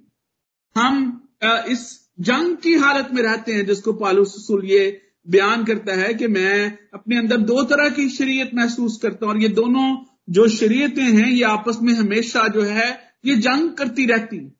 हम 0.75 1.29
इस 1.43 2.09
जंग 2.19 2.57
की 2.57 2.73
हालत 2.73 3.09
में 3.13 3.21
रहते 3.21 3.53
हैं, 3.53 3.65
जिसको 3.65 3.93
पालू 3.93 4.25
ससुल 4.25 4.65
ये 4.65 5.02
बयान 5.27 5.65
करता 5.65 5.93
है 5.93 6.13
कि 6.13 6.27
मैं 6.27 6.77
अपने 6.93 7.17
अंदर 7.17 7.37
दो 7.37 7.63
तरह 7.63 7.89
की 7.89 8.09
शरीयत 8.09 8.51
महसूस 8.53 8.99
करता 9.01 9.25
हूँ 9.25 9.33
और 9.33 9.41
ये 9.41 9.49
दोनों 9.49 10.05
जो 10.29 10.47
शरीयतें 10.47 11.03
हैं 11.03 11.27
ये 11.27 11.43
आपस 11.43 11.77
में 11.81 11.93
हमेशा 11.93 12.47
जो 12.47 12.61
है 12.61 13.17
ये 13.25 13.35
जंग 13.35 13.73
करती 13.73 14.05
रहती 14.05 14.59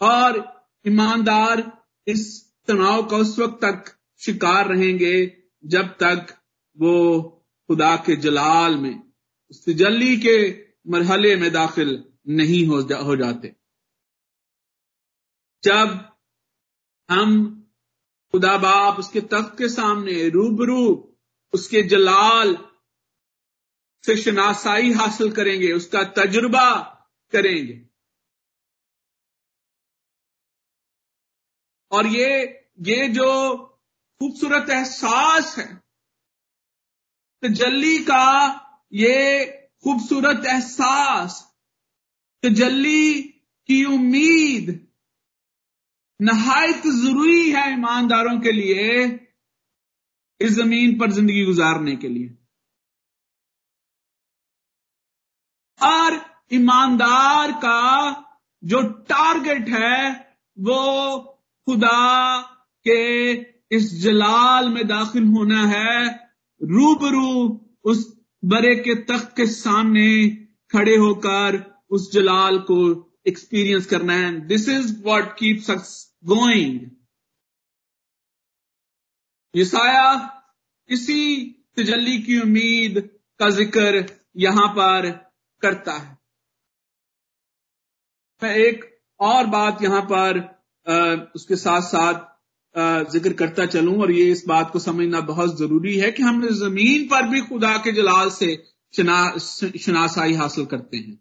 और 0.00 0.56
ईमानदार 0.86 1.82
इस 2.06 2.52
तनाव 2.66 3.06
का 3.06 3.16
उस 3.16 3.38
वक्त 3.38 3.64
तक 3.64 3.98
शिकार 4.18 4.68
रहेंगे 4.68 5.36
जब 5.64 5.86
तक 5.86 6.36
वो 6.78 7.22
खुदा 7.68 7.96
के 7.96 8.16
जलाल 8.16 8.76
में 8.76 9.02
उस 9.50 9.64
के 9.68 10.66
मरहले 10.90 11.36
में 11.36 11.52
दाखिल 11.52 12.04
नहीं 12.28 12.66
हो, 12.66 12.82
जा, 12.82 12.96
हो 12.96 13.16
जाते। 13.16 13.56
जब 15.64 16.15
हम 17.10 17.62
खुदा 18.32 18.56
बाप 18.56 18.98
उसके 18.98 19.20
तख्त 19.20 19.58
के 19.58 19.68
सामने, 19.68 20.28
रूबरू 20.28 21.14
उसके 21.52 21.82
जलाल 21.82 22.68
से 24.04 24.16
शनासाई 24.16 24.92
हासिल 24.92 25.32
करेंगे, 25.32 25.72
उसका 25.72 26.04
तजुर्बा 26.04 26.82
करेंगे। 27.32 27.88
और 31.92 32.06
ये 32.06 32.62
ये 32.80 33.08
जो 33.08 33.56
खूबसूरत 34.20 34.70
एहसास 34.70 35.58
है, 35.58 35.82
तजल्ली 37.42 37.98
का 37.98 38.26
ये 38.92 39.44
खूबसूरत 39.84 40.46
एहसास, 40.46 41.56
तजल्ली 42.42 43.22
की 43.66 43.84
उम्मीद 43.84 44.85
नहायत 46.20 46.82
ज़रूरी 46.86 47.50
है 47.52 47.72
ईमानदारों 47.72 48.38
के 48.40 48.52
लिए 48.52 49.04
इस 50.40 50.52
ज़मीन 50.52 50.98
पर 50.98 51.10
ज़िंदगी 51.12 51.44
गुजारने 51.44 51.96
के 51.96 52.08
लिए। 52.08 52.28
और 55.80 56.20
ईमानदार 56.52 57.52
का 57.52 57.80
जो 58.62 58.82
टारगेट 58.82 59.68
है, 59.68 60.34
वो 60.58 61.18
खुदा 61.66 62.40
के 62.86 63.32
इस 63.76 63.92
जलाल 64.02 64.68
में 64.68 64.86
दाखिल 64.88 65.24
होना 65.26 65.66
है। 65.66 66.06
रूबरू 66.60 67.30
उस 67.84 68.06
बरे 68.42 68.74
के 68.76 68.94
तख्त 68.94 69.36
के 69.36 69.46
सामने 69.46 70.28
खड़े 70.72 70.96
होकर 70.96 71.62
उस 71.90 72.12
जलाल 72.12 72.58
को 72.58 73.05
एक्सपीरियंस 73.26 73.86
करना 73.86 74.14
है 74.14 74.30
this 74.46 74.68
is 74.68 74.94
what 75.02 75.32
keeps 75.38 75.70
us 75.70 75.92
going 76.24 76.80
Isaiah 79.54 80.08
इसी 80.88 81.22
तजल्ली 81.78 82.18
की 82.22 82.40
उम्मीद 82.40 82.98
का 83.40 83.48
ज़िक्र 83.52 84.04
यहाँ 84.36 84.68
पर 84.68 85.10
करता 85.62 85.92
है 85.92 86.16
मैं 88.42 88.54
एक 88.56 88.84
और 89.20 89.46
बात 89.46 89.82
यहाँ 89.82 90.00
पर 90.02 90.40
उसके 91.34 91.56
साथ 91.56 91.82
साथ 91.82 92.24
ज़िक्र 93.10 93.32
करता 93.32 93.66
चलूँ 93.66 94.00
और 94.02 94.10
ये 94.12 94.30
इस 94.30 94.44
बात 94.48 94.70
को 94.70 94.78
समझना 94.78 95.20
बहुत 95.28 95.56
ज़रूरी 95.58 95.96
है 95.98 96.10
कि 96.10 96.22
हम 96.22 96.46
ज़मीन 96.54 97.06
पर 97.08 97.28
भी 97.28 97.40
खुदा 97.40 97.76
के 97.78 97.92
जलाल 97.92 98.30
से 98.30 98.54
शनासाई 98.94 100.34
हासिल 100.34 100.66
करते 100.66 100.96
हैं 100.96 101.18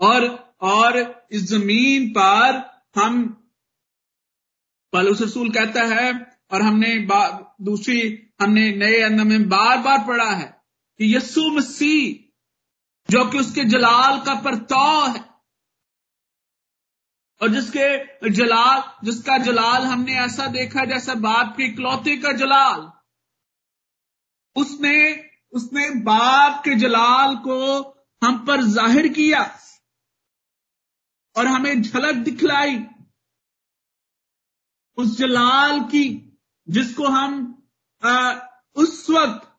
और 0.00 0.28
और 0.62 0.98
इस 1.32 1.42
ज़मीन 1.42 2.08
पर 2.10 2.62
हम 2.96 3.24
पलूस 4.92 5.22
रसूल 5.22 5.50
कहता 5.50 5.82
है 5.84 6.12
और 6.52 6.62
हमने 6.62 6.96
दूसरी, 7.62 8.00
हमने 8.40 8.70
नए 8.72 9.00
अन्न 9.02 9.26
में 9.26 9.48
बार 9.48 9.78
बार 9.78 10.06
पढ़ा 10.06 10.30
है 10.30 10.46
कि 11.00 11.14
यस्सु 11.16 11.48
मसीह, 11.52 12.22
जो 13.08 13.24
कि 13.24 13.38
उसके 13.38 13.64
जलाल 13.64 14.20
का 14.20 14.34
परताव 14.40 15.08
है, 15.08 15.24
और 17.40 17.48
जिसके 17.48 18.30
जलाल, 18.30 18.82
जिसका 19.04 19.38
जलाल 19.38 19.82
हमने 19.82 20.18
ऐसा 20.18 20.46
देखा 20.46 20.84
जैसा 20.84 21.14
बाप 21.20 21.54
के 21.56 21.64
इकलौते 21.64 22.16
का 22.16 22.32
जलाल, 22.32 22.90
उसने 24.56 24.96
उसने 25.52 25.88
बाप 26.02 26.62
के 26.64 26.74
जलाल 26.74 27.36
को 27.36 27.58
हम 28.22 28.38
पर 28.46 28.62
ज़ाहिर 28.62 29.08
किया। 29.08 29.42
और 31.36 31.46
हमें 31.46 31.82
झलक 31.82 32.14
दिखलाई 32.14 32.78
उस 34.96 35.18
जलाल 35.18 35.80
की 35.80 36.04
जिसको 36.68 37.06
हम 37.06 37.52
आ, 38.02 38.40
उस 38.74 39.10
वक्त 39.10 39.52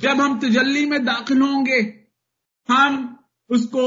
जब 0.00 0.20
हम 0.20 0.40
तजल्ली 0.40 0.86
में 0.86 1.04
दाखिल 1.04 1.42
होंगे 1.42 2.08
हम 2.68 2.94
उसको 3.50 3.84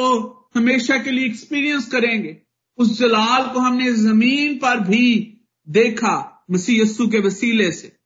हमेशा 0.56 0.98
के 1.04 1.12
लिए 1.12 1.26
एक्सपीरियंस 1.26 1.92
करेंगे। 1.92 2.42
उस 2.78 2.98
जलाल 3.00 3.54
को 3.54 3.60
हमने 3.60 3.92
ज़मीन 3.94 4.58
पर 4.58 4.80
भी 4.80 5.06
देखा 5.68 6.46
मसीह 6.52 6.82
यस्सु 6.82 7.08
के 7.08 7.20
वसीले 7.20 7.72
से। 7.72 7.98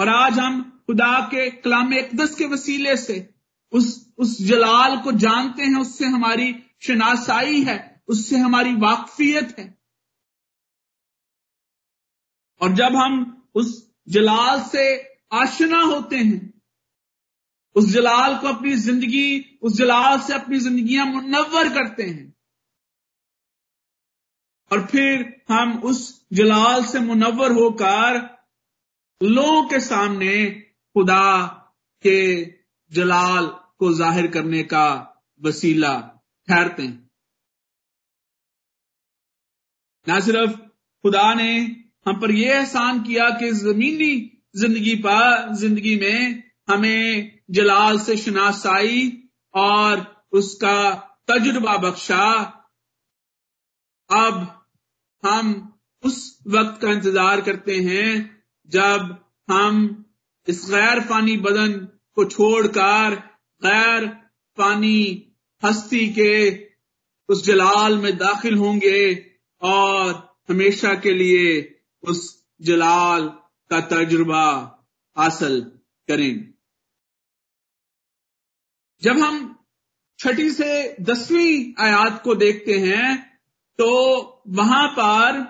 और 0.00 0.08
आज 0.08 0.38
हम 0.38 0.82
खुदा 0.86 1.20
के 1.26 1.50
कलाम 1.50 1.92
इकदस 1.94 2.34
के 2.34 2.46
वसीले 2.46 2.96
से 2.96 3.34
उस 3.76 3.94
उस 4.18 4.42
जलाल 4.42 4.96
को 5.02 5.12
जानते 5.12 5.62
हैं, 5.62 5.80
उससे 5.80 6.04
हमारी 6.04 6.52
शनासाई 6.82 7.62
है, 7.62 8.02
उससे 8.08 8.36
हमारी 8.36 8.74
वाकफियत 8.74 9.58
है। 9.58 9.66
और 12.60 12.72
जब 12.72 12.96
हम 12.96 13.16
उस 13.54 13.72
जलाल 14.08 14.62
से 14.62 14.84
आशना 15.32 15.80
होते 15.82 16.16
हैं, 16.16 16.62
उस 17.76 17.84
जलाल 17.84 18.38
को 18.38 18.48
अपनी 18.48 18.74
ज़िंदगी, 18.76 19.58
उस 19.62 19.76
जलाल 19.76 20.20
से 20.20 20.34
अपनी 20.34 20.58
जिंदगियाँ 20.60 21.06
मुनवर 21.06 21.68
करते 21.74 22.02
हैं, 22.02 22.34
और 24.70 24.86
फिर 24.86 25.42
हम 25.48 25.78
उस 25.82 26.00
जलाल 26.32 26.84
से 26.84 27.00
मुनवर 27.00 27.52
होकर 27.52 28.18
लोगों 29.20 29.62
के 29.68 29.80
सामने 29.80 30.44
खुदा 30.96 31.46
के 32.04 32.20
जलाल 32.92 33.46
को 33.80 33.92
ज़ाहिर 33.94 34.26
करने 34.30 34.62
का 34.64 34.86
वसीला 35.40 35.94
ठहरते 36.48 36.82
हैं। 36.82 37.10
ना 40.06 40.18
सिर्फ़ 40.20 40.56
खुदा 41.04 41.32
ने 41.34 41.52
हम 42.06 42.20
पर 42.20 42.30
यह 42.30 42.54
एहसान 42.54 43.02
किया 43.02 43.28
कि 43.38 43.50
जमीनी 43.54 44.14
ज़िंदगी 44.56 44.94
पर, 44.96 45.54
ज़िंदगी 45.54 45.96
में 45.96 46.42
हमें 46.70 47.32
जलाल 47.50 47.98
से 47.98 48.16
शनासाई 48.16 49.00
और 49.54 50.04
उसका 50.32 50.78
तजुर्बा 51.28 51.76
बख्शा। 51.78 52.26
अब 54.10 54.34
हम 55.22 55.52
उस 56.02 56.16
वक्त 56.48 56.80
का 56.82 56.90
इंतज़ार 56.90 57.40
करते 57.40 57.76
हैं 57.80 58.10
जब 58.68 59.16
हम 59.48 60.04
इस 60.46 60.64
गैर 60.70 61.00
पानी 61.08 61.36
बदन 61.38 61.72
को 62.16 62.24
छोड़कर 62.26 63.16
गैर 63.62 64.06
पानी, 64.58 65.32
हस्ती 65.62 66.06
के 66.08 66.32
उस 67.28 67.44
जलाल 67.44 67.96
में 67.98 68.16
दाखिल 68.16 68.54
होंगे 68.54 69.14
और 69.62 70.36
हमेशा 70.48 70.94
के 70.94 71.12
लिए 71.12 71.78
उस 72.02 72.44
जलाल 72.60 73.26
का 73.70 73.80
तजुर्बा 73.80 74.46
हासिल 75.16 75.60
करेंगे 76.08 76.54
जब 79.02 79.18
हम 79.18 79.64
छठी 80.18 80.50
से 80.50 80.96
दसवीं 81.00 81.74
आयात 81.84 82.22
को 82.22 82.34
देखते 82.34 82.78
हैं 82.78 83.14
तो 83.78 83.88
वहाँ 84.48 84.88
पर 84.88 85.44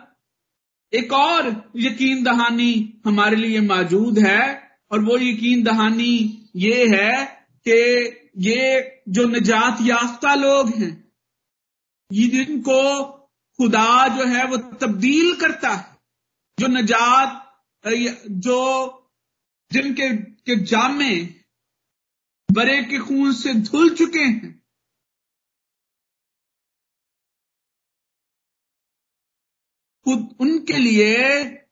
एक 0.92 1.12
और 1.12 1.49
यकीन 1.77 2.23
दहानी 2.25 3.03
हमारे 3.07 3.37
लिए 3.37 3.61
मौजूद 3.61 4.19
है, 4.19 4.62
और 4.92 5.01
वो 5.01 5.19
यकीन 5.19 5.62
दहानी 5.62 6.49
ये 6.57 6.87
है 6.87 7.36
कि 7.69 7.79
ये 8.37 9.03
जो 9.09 9.27
निजात 9.29 9.79
याफ्ता 9.81 10.35
लोग 10.35 10.69
हैं, 10.69 11.13
ये 12.13 12.29
जिनको 12.29 13.05
खुदा 13.59 14.09
जो 14.09 14.25
है 14.25 14.47
वो 14.47 14.57
तब्दील 14.57 15.35
करता 15.37 15.71
है, 15.71 15.99
जो 16.61 16.67
निजात, 16.67 17.43
जो 18.29 18.61
जिनके, 19.73 20.17
के 20.17 20.57
जामे 20.65 21.15
बरे 22.53 22.83
के 22.83 22.99
खून 22.99 23.33
से 23.33 23.55
धुल 23.55 23.95
चुके 23.95 24.19
हैं। 24.19 24.63
खुद 30.05 30.37
उनके 30.41 30.73
लिए 30.73 31.17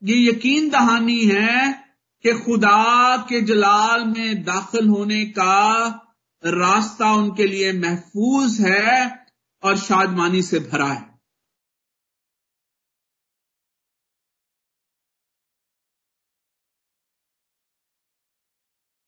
ये 0.03 0.31
यकीन 0.31 0.71
दहानी 0.71 1.25
है 1.25 1.84
कि 2.27 2.33
खुदा 2.33 3.17
के 3.17 3.41
जलाल 3.41 4.05
में 4.05 4.45
दाखिल 4.45 4.89
होने 4.89 5.25
का 5.25 5.87
रास्ता 6.45 7.13
उनके 7.13 7.47
लिए 7.47 7.73
महफूज 7.73 8.61
है 8.61 9.27
और 9.63 9.77
शादमानी 9.77 10.43
से 10.43 10.59
भरा 10.59 10.87
है। 10.87 11.15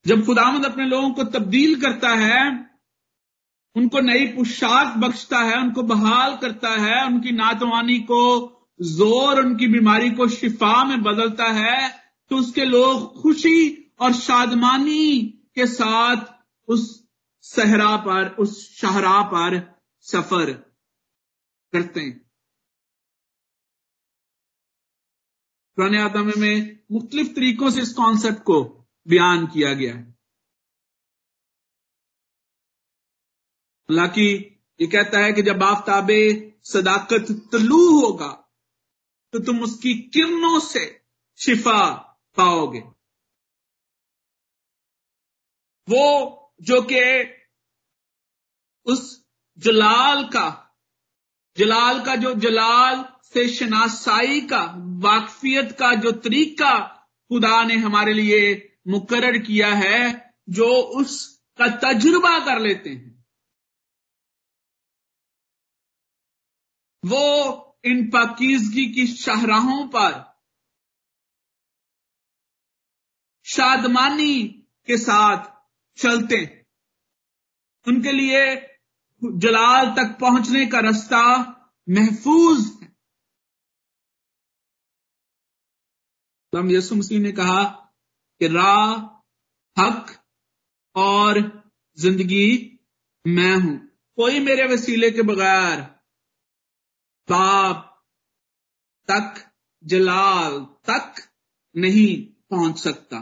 जब 0.06 0.26
खुदामद 0.26 0.64
अपने 0.64 0.84
लोगों 0.84 1.10
को 1.10 1.24
तब्दील 1.24 1.80
करता 1.80 2.08
है, 2.08 2.68
उनको 3.76 4.00
नई 4.00 4.26
पोशाक 4.26 4.96
बख्शता 4.96 5.38
है, 5.38 5.56
उनको 5.58 5.82
बहाल 5.82 6.36
करता 6.36 6.70
है, 6.70 7.06
उनकी 7.06 7.32
नातवानी 7.32 7.98
को 7.98 8.22
ज़ोर, 8.82 9.40
उनकी 9.40 9.66
बीमारी 9.66 10.10
को 10.10 10.28
शिफा 10.28 10.84
में 10.84 11.02
बदलता 11.02 11.44
है 11.44 12.05
तो 12.30 12.36
उसके 12.36 12.64
लोग 12.64 13.22
खुशी 13.22 13.92
और 14.00 14.12
शादमानी 14.12 15.22
के 15.54 15.66
साथ 15.66 16.24
उस 16.68 17.08
सहरा 17.40 17.96
पर, 17.96 18.28
उस 18.28 18.80
शाहरा 18.80 19.22
पर 19.22 19.76
सफ़र 20.00 20.52
करते 21.72 22.00
हैं। 22.00 22.30
पुराने 25.76 25.98
आदम 25.98 26.32
में 26.40 26.78
मुख्तलिफ़ 26.92 27.28
तरीकों 27.28 27.70
से 27.70 27.82
इस 27.82 27.92
कॉन्सेप्ट 27.92 28.38
को 28.38 28.62
बयान 29.08 29.46
किया 29.46 29.72
गया 29.74 29.94
है। 29.94 30.16
हालाँकि 33.88 34.26
ये 34.80 34.86
कहता 34.86 35.18
है 35.18 35.32
कि 35.32 35.42
जब 35.42 35.62
आफ्ताबे 35.62 36.20
सदाकत 36.64 37.26
तलू 37.52 38.00
होगा 38.00 38.32
तो 39.32 39.38
तुम 39.38 39.62
उसकी 39.62 39.94
किरणों 39.94 40.60
से 40.60 41.04
शिफा 41.36 42.05
पाओगे। 42.36 42.80
वो 45.88 46.06
जो 46.62 46.82
कि 46.92 47.02
उस 48.86 49.26
जलाल 49.58 50.24
का 50.24 50.62
जलाल 51.56 52.04
का 52.04 52.16
जो 52.16 52.34
जलाल 52.34 53.04
से 53.22 53.48
शनासाई 53.48 54.40
का, 54.40 54.74
वाकफियत 54.78 55.72
का 55.72 55.94
जो 55.94 56.12
तरीका 56.12 56.72
खुदा 57.30 57.64
ने 57.64 57.76
हमारे 57.76 58.12
लिए 58.12 58.76
मुकर 58.88 59.38
किया 59.38 59.74
है, 59.74 60.34
जो 60.48 60.66
उसका 60.66 61.68
तजुर्बा 61.76 62.38
कर 62.44 62.60
लेते 62.60 62.90
हैं। 62.90 63.24
वो 67.04 67.78
इन 67.84 68.10
पाकिजगी 68.10 68.92
की 68.92 69.06
शाहराहों 69.06 69.86
पर 69.88 70.35
शादमानी 73.56 74.42
के 74.86 74.96
साथ 74.98 75.44
चलते 75.98 76.44
उनके 77.86 78.12
लिए 78.12 78.40
जलाल 79.22 79.86
तक 79.86 80.16
पहुँचने 80.20 80.66
का 80.66 80.80
रास्ता 80.80 81.22
महफूज 81.88 82.64
है। 82.82 82.88
हम 86.52 86.70
यसु 86.70 86.94
मसीह 86.94 87.20
ने 87.20 87.32
कहा 87.32 87.62
कि 88.40 88.48
राह, 88.48 88.92
हक 89.76 90.10
और 90.96 91.40
ज़िंदगी 91.98 92.48
मैं 93.24 93.54
हूँ। 93.56 93.76
कोई 94.18 94.40
मेरे 94.40 94.66
वसीले 94.66 95.10
के 95.10 95.22
बगैर 95.22 95.80
बाप 97.28 98.04
तक, 99.08 99.42
जलाल 99.84 100.60
तक 100.90 101.22
नहीं 101.74 102.26
पहुँच 102.50 102.78
सकता। 102.78 103.18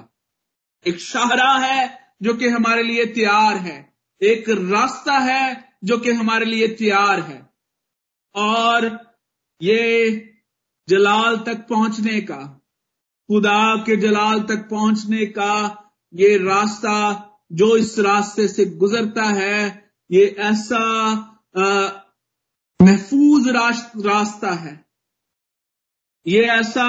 एक 0.89 0.99
शाहरा 1.01 1.53
है 1.53 1.99
जो 2.23 2.35
कि 2.35 2.49
हमारे 2.49 2.83
लिए 2.83 3.07
तैयार 3.07 3.57
है। 3.57 3.95
एक 4.23 4.49
रास्ता 4.49 5.19
है 5.19 5.77
जो 5.85 5.99
कि 5.99 6.13
हमारे 6.13 6.45
लिए 6.45 6.69
तैयार 6.69 7.21
है। 7.21 7.51
और 8.35 8.99
ये 9.63 10.11
जलाल 10.89 11.37
तक 11.37 11.67
पहुँचने 11.69 12.21
का, 12.21 12.67
खुदा 13.29 13.77
के 13.77 13.97
जलाल 13.97 14.41
तक 14.41 14.69
पहुँचने 14.71 15.27
का 15.27 15.55
ये 16.15 16.37
रास्ता 16.39 17.31
जो 17.53 17.77
इस 17.77 17.99
रास्ते 17.99 18.49
से 18.49 18.65
गुजरता 18.65 19.23
है, 19.23 19.91
ये 20.11 20.37
ऐसा 20.39 20.81
महफूज 22.83 23.49
रास्ता 24.07 24.53
है। 24.53 24.85
ये 26.27 26.43
ऐसा 26.43 26.87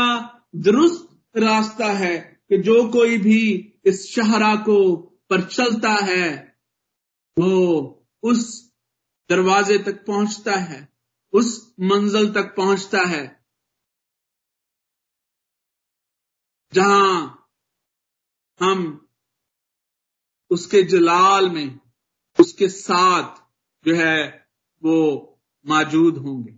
दुरुस्त 0.56 1.22
रास्ता 1.38 1.86
है 1.86 2.18
कि 2.50 2.58
जो 2.58 2.88
कोई 2.88 3.18
भी 3.18 3.72
इस 3.86 4.16
शहरा 4.16 4.56
को 4.56 4.98
पर 5.30 5.42
चलता 5.50 5.90
है, 5.90 6.58
वो 7.40 8.08
उस 8.24 8.72
दरवाजे 9.30 9.78
तक 9.78 10.06
पहुँचता 10.06 10.56
है, 10.56 10.94
उस 11.34 11.76
मंजिल 11.80 12.34
तक 12.34 12.56
पहुँचता 12.56 13.00
है, 13.08 13.46
जहाँ 16.74 17.50
हम 18.62 19.08
उसके 20.52 20.84
जलाल 20.84 21.50
में, 21.50 21.80
उसके 22.40 22.70
साथ 22.70 23.38
जो 23.86 23.96
है 23.96 24.48
वो 24.84 24.98
मौजूद 25.68 26.18
होंगे। 26.18 26.52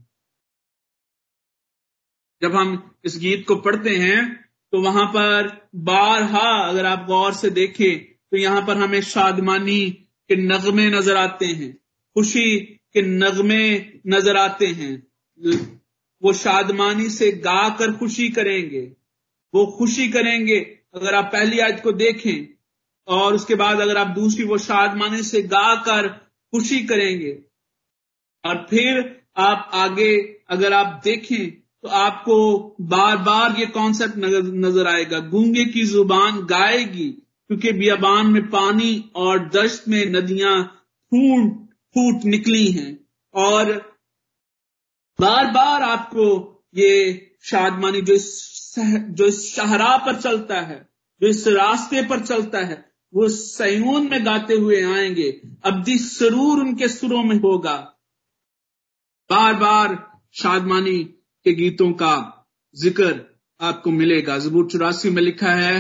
जब 2.42 2.56
हम 2.56 2.98
इस 3.06 3.18
गीत 3.18 3.48
को 3.48 3.56
पढ़ते 3.56 3.98
हैं 3.98 4.47
तो 4.74 4.82
वहाँ 4.82 5.06
पर 5.08 5.48
बारहा 5.84 6.50
अगर 6.62 6.86
आप 6.86 7.06
गौर 7.08 7.34
से 7.34 7.50
देखें 7.50 7.98
तो 8.32 8.38
यहाँ 8.38 8.62
पर 8.62 8.78
हमें 8.78 9.02
शादमानी 9.04 9.90
के 10.30 10.36
नगमे 10.38 10.90
नज़र 10.90 11.18
आते 11.18 11.46
हैं। 11.46 11.72
खुशी 12.16 12.58
के 12.94 13.02
नगमे 13.02 13.64
नज़र 14.08 14.38
आते 14.38 14.68
हैं। 14.68 14.96
वो 16.24 16.34
शादमानी 16.34 17.10
से 17.10 17.32
गाकर 17.40 17.92
खुशी 17.92 18.30
करेंगे। 18.30 18.82
वो 19.54 19.66
खुशी 19.78 20.08
करेंगे 20.10 20.60
अगर 20.96 21.16
आप 21.16 21.30
पहली 21.34 21.60
आज 21.60 21.82
को 21.82 21.92
देखें, 21.94 22.48
और 23.08 23.36
उसके 23.36 23.56
बाद 23.56 23.80
अगर 23.80 23.98
आप 23.98 24.08
दूसरी 24.08 24.44
वो 24.44 24.58
शादमानी 24.58 25.24
से 25.24 25.42
गाकर 25.44 26.08
खुशी 26.54 26.80
करेंगे। 26.86 27.32
और 28.44 28.66
फिर 28.70 29.22
आप 29.38 29.70
आगे 29.76 30.16
अगर 30.50 30.74
आप 30.74 31.02
देखें 31.04 31.67
तो 31.84 31.90
आपको 31.90 32.36
बार 32.82 33.18
बार 33.18 33.56
ये 33.60 33.66
कॉन्सेप्ट 33.66 34.14
नज़र 34.18 34.88
आएगा। 34.88 35.20
गूँगे 35.30 35.66
की 35.66 35.84
ज़ुबान 35.84 36.42
गाएगी, 36.46 37.10
क्योंकि 37.50 37.72
बियाबान 37.72 38.28
में 38.28 38.50
पानी 38.50 39.12
और 39.16 39.48
दश्त 39.50 39.88
में 39.88 40.06
नदियाँ 40.06 40.64
फूट 41.12 41.54
फूट 41.96 42.24
निकली 42.26 42.72
हैं। 42.72 42.98
और 43.36 43.72
बार 45.20 45.52
बार 45.52 45.84
आपको 45.84 46.26
ये 46.76 46.92
शादमानी 47.44 48.02
जो 48.02 48.14
इस 48.14 48.46
जो 48.80 49.26
इस 49.26 49.56
शाहरा 49.56 49.96
पर 49.98 50.16
चलता 50.16 50.60
है, 50.62 50.90
जो 51.22 51.28
इस 51.28 51.48
रास्ते 51.48 52.02
पर 52.02 52.20
चलता 52.20 52.60
है, 52.60 52.86
वो 53.14 53.28
सयून 53.30 54.10
में 54.12 54.26
गाते 54.26 54.54
हुए 54.54 54.82
आएँगे। 54.84 55.30
अब्दी 55.66 55.98
सरूर 55.98 56.60
उनके 56.60 56.88
सुरों 56.88 57.24
में 57.24 57.36
होगा। 57.36 57.76
बार 59.30 59.54
बार 59.54 59.96
शादमानी 60.34 60.98
के 61.48 61.54
गीतों 61.54 61.92
का 61.94 62.16
ज़िक्र 62.76 63.14
आपको 63.60 63.92
मिलेगा। 63.92 64.38
जबूर 64.40 64.68
चौरासी 64.72 65.10
में 65.10 65.22
लिखा 65.22 65.52
है 65.56 65.76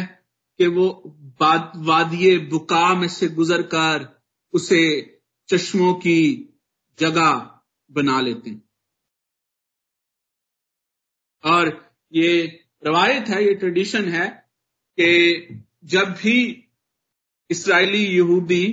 कि 0.59 0.67
वो 0.69 0.87
वादिये 1.41 2.37
बुका 2.49 2.93
में 2.93 3.07
से 3.09 3.27
गुजर 3.29 3.61
कर 3.61 4.07
उसे 4.53 4.79
चश्मों 5.49 5.93
की 5.95 6.19
जगह 6.99 7.49
बना 7.91 8.19
लेते 8.21 8.49
हैं। 8.49 8.61
और 11.43 11.69
ये 12.13 12.29
रवायत 12.83 13.27
है, 13.27 13.43
ये 13.45 13.53
ट्रेडिशन 13.53 14.09
है 14.09 14.27
कि 14.97 15.63
जब 15.85 16.13
भी 16.13 16.63
इसराइली 17.49 18.05
यहूदी 18.05 18.65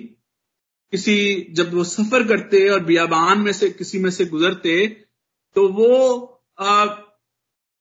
किसी, 0.92 1.46
जब 1.50 1.74
वो 1.74 1.84
सफ़र 1.84 2.26
करते 2.28 2.68
और 2.68 2.84
बियाबान 2.84 3.40
में 3.40 3.52
से 3.52 3.70
किसी 3.70 3.98
में 3.98 4.10
से 4.10 4.24
गुजरते 4.26 4.86
तो 5.56 5.68
वो 5.68 5.90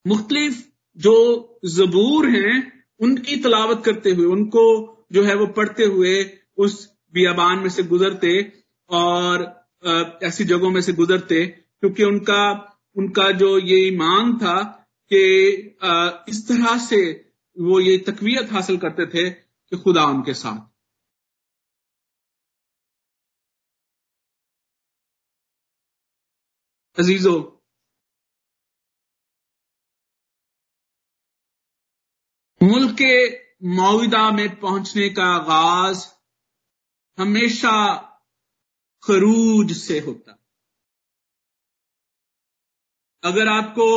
मुख्तलिफ़ 0.05 0.61
जो 0.97 1.15
जबूर 1.75 2.27
हैं, 2.29 2.55
उनकी 2.99 3.35
तलावत 3.43 3.81
करते 3.85 4.11
हुए, 4.11 4.25
उनको 4.27 4.63
जो 5.11 5.23
है 5.23 5.35
वो 5.35 5.45
पढ़ते 5.53 5.85
हुए 5.85 6.13
उस 6.57 6.75
बियाबान 7.13 7.59
में 7.59 7.69
से 7.69 7.83
गुजरते 7.83 8.31
और 8.89 9.43
ऐसी 10.23 10.43
जगहों 10.43 10.69
में 10.71 10.81
से 10.81 10.93
गुजरते, 10.93 11.45
क्योंकि 11.45 12.03
उनका 12.03 12.43
उनका 12.95 13.29
जो 13.31 13.57
ये 13.59 13.77
ईमान 13.87 14.37
था 14.39 14.61
कि 15.11 15.21
इस 16.29 16.47
तरह 16.47 16.77
से 16.79 16.99
वो 17.57 17.79
ये 17.79 17.97
तकवीत 18.07 18.51
हासिल 18.51 18.77
करते 18.77 19.05
थे 19.07 19.29
कि 19.29 19.77
खुदा 19.77 20.03
उनके 20.05 20.33
साथ। 20.33 20.59
अजीजों 26.97 27.41
मुल्क 32.73 32.95
के 33.01 33.15
मुआविदा 33.67 34.29
में 34.31 34.59
पहुँचने 34.59 35.09
का 35.09 35.25
आगाज़ 35.25 36.05
हमेशा 37.17 37.75
खरूज 39.03 39.71
से 39.77 39.99
होता। 39.99 40.37
अगर 43.23 43.47
आपको 43.47 43.87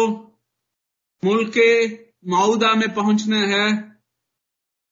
मुल्क 1.23 1.53
के 1.53 1.71
माउदा 2.31 2.75
में 2.75 2.93
पहुँचना 2.95 3.41
है 3.47 3.67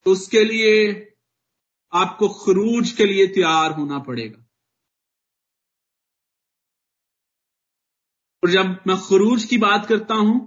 तो 0.06 0.12
उसके 0.12 0.44
लिए 0.44 0.72
आपको 1.92 2.28
खरूज 2.28 2.92
के 2.92 3.04
लिए 3.04 3.26
तैयार 3.26 3.72
होना 3.72 3.98
पड़ेगा। 3.98 4.44
और 8.42 8.50
जब 8.50 8.76
मैं 8.86 8.96
खरूज 9.00 9.44
की 9.44 9.58
बात 9.58 9.86
करता 9.86 10.14
हूँ 10.14 10.38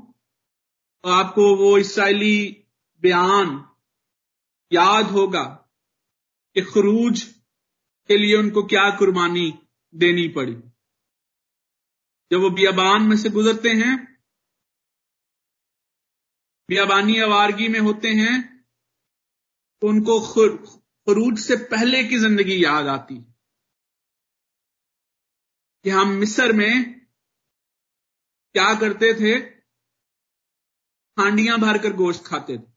तो 1.03 1.09
आपको 1.09 1.55
वो 1.55 1.77
इसराइली 1.77 2.63
बयान 3.07 3.49
याद 4.71 5.05
होगा 5.05 5.43
कि 6.55 6.61
खरूज 6.63 7.21
के 8.09 8.17
लिए 8.17 8.35
उनको 8.35 8.63
क्या 8.63 8.89
कुर्बानी 8.97 9.47
देनी 9.93 10.27
पड़ी। 10.27 10.53
जब 12.31 12.41
वो 12.41 12.49
बियाबान 12.49 13.01
में 13.01 13.15
से 13.17 13.29
गुजरते 13.29 13.69
हैं, 13.71 13.95
बियाबानी 16.69 17.19
आवारगी 17.19 17.67
में 17.67 17.79
होते 17.79 18.09
हैं 18.13 18.35
तो 19.81 19.87
उनको 19.87 20.19
खरूज 20.27 21.39
से 21.39 21.55
पहले 21.71 22.03
की 22.03 22.17
ज़िंदगी 22.17 22.63
याद 22.63 22.87
आती। 22.87 23.15
कि 25.85 25.89
हम 25.89 26.09
मिस्र 26.15 26.53
में 26.53 26.73
क्या 28.55 28.73
करते 28.79 29.13
थे? 29.13 29.35
हांडियाँ 31.17 31.57
भरकर 31.59 31.93
गोश्त 31.95 32.25
खाते 32.25 32.57
थे। 32.57 32.76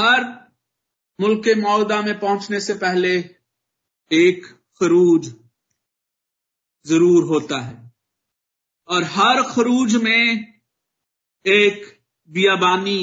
हर 0.00 0.24
मुल्क 1.20 1.44
के 1.44 1.54
मौदा 1.54 2.00
में 2.02 2.18
पहुँचने 2.20 2.60
से 2.60 2.74
पहले 2.74 3.14
एक 4.10 4.46
खरूज 4.80 5.26
ज़रूर 6.86 7.24
होता 7.24 7.60
है। 7.60 7.92
और 8.88 9.04
हर 9.04 9.42
खरूज 9.42 9.96
में 9.96 10.54
एक 11.46 12.04
बियाबानी 12.30 13.00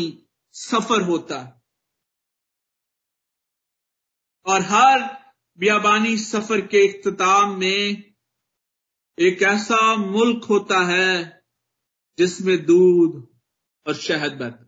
सफ़र 0.56 1.02
होता 1.02 1.40
है। 1.40 1.54
और 4.46 4.62
हर 4.62 5.00
बियाबानी 5.60 6.18
सफ़र 6.18 6.62
के 6.62 6.84
इख्ताम 6.86 7.60
में 7.60 8.04
एक 9.18 9.42
ऐसा 9.44 9.96
मुल्क 9.96 10.46
होता 10.46 10.80
है 10.86 11.44
जिसमें 12.18 12.58
दूध 12.66 13.28
और 13.88 13.94
शहद 13.94 14.32
बहता 14.32 14.65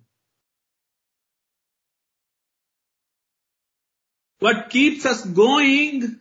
What 4.44 4.58
keeps 4.76 5.06
us 5.06 5.28
going? 5.28 6.16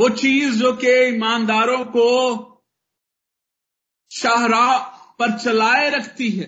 वो 0.00 0.08
चीज़ 0.08 0.58
जो 0.58 0.76
कि 0.76 1.16
ईमानदारों 1.16 1.84
को 1.84 2.42
शाहराह 4.12 4.96
पर 5.12 5.38
चलाए 5.38 5.90
रखती 5.90 6.30
है। 6.30 6.46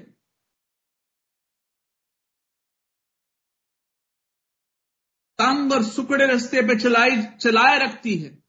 तंग 5.38 5.72
और 5.72 5.84
सुकड़े 5.84 6.26
रस्ते 6.26 6.62
पे 6.62 6.80
चलाई, 6.80 7.36
चलाए 7.36 7.78
रखती 7.78 8.18
है। 8.18 8.42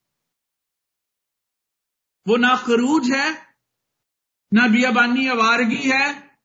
वो 2.27 2.38
ना 2.38 2.55
खरूज 2.55 3.12
है, 3.12 3.55
ना 4.53 4.67
बियाबानी 4.67 5.27
आवारगी 5.27 5.89
है, 5.89 6.38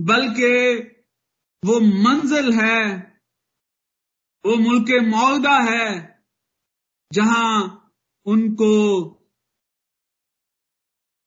बल्कि 0.00 0.91
वो 1.62 1.78
मंजिल 1.80 2.52
है, 2.52 2.82
वो 4.44 4.56
मुल्क 4.56 4.90
मौदा 5.04 5.58
है, 5.60 6.18
जहाँ 7.10 7.92
उनको 8.26 8.74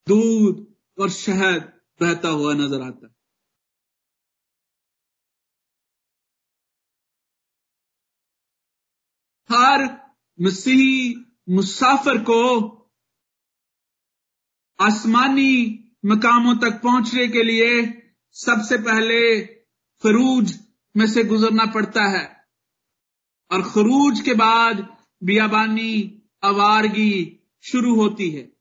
दूध 0.06 0.66
और 0.98 1.10
शहद 1.10 1.72
बहता 2.00 2.28
हुआ 2.28 2.54
नज़र 2.54 2.82
आता 2.82 3.06
है। 3.06 3.14
हर 9.50 9.82
मसीही 10.38 11.14
मुसाफिर 11.48 12.18
को 12.22 12.42
आसमानी 14.78 15.52
मकामों 16.04 16.54
तक 16.56 16.80
पहुँचने 16.82 17.26
के 17.28 17.42
लिए 17.42 17.70
सबसे 18.36 18.78
पहले 18.78 19.55
खरूज 20.02 20.58
में 20.96 21.06
से 21.06 21.24
गुजरना 21.24 21.66
पड़ता 21.66 22.02
है। 22.18 22.46
और 23.50 23.62
खरूज 23.62 24.20
के 24.20 24.34
बाद 24.34 24.98
बियाबानी 25.22 26.22
अवारगी 26.42 27.40
शुरू 27.62 27.94
होती 27.96 28.30
है। 28.30 28.56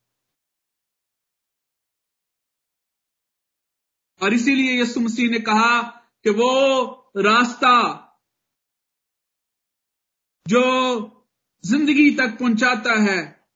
और 4.21 4.33
इसीलिए 4.33 4.81
यसु 4.81 4.99
मसीह 4.99 5.31
ने 5.31 5.39
कहा 5.39 5.81
कि 6.23 6.29
वो 6.29 6.51
रास्ता 7.17 8.01
जो 10.47 10.61
ज़िंदगी 11.65 12.15
तक 12.15 12.37
पहुंचाता 12.39 12.99
है, 13.01 13.47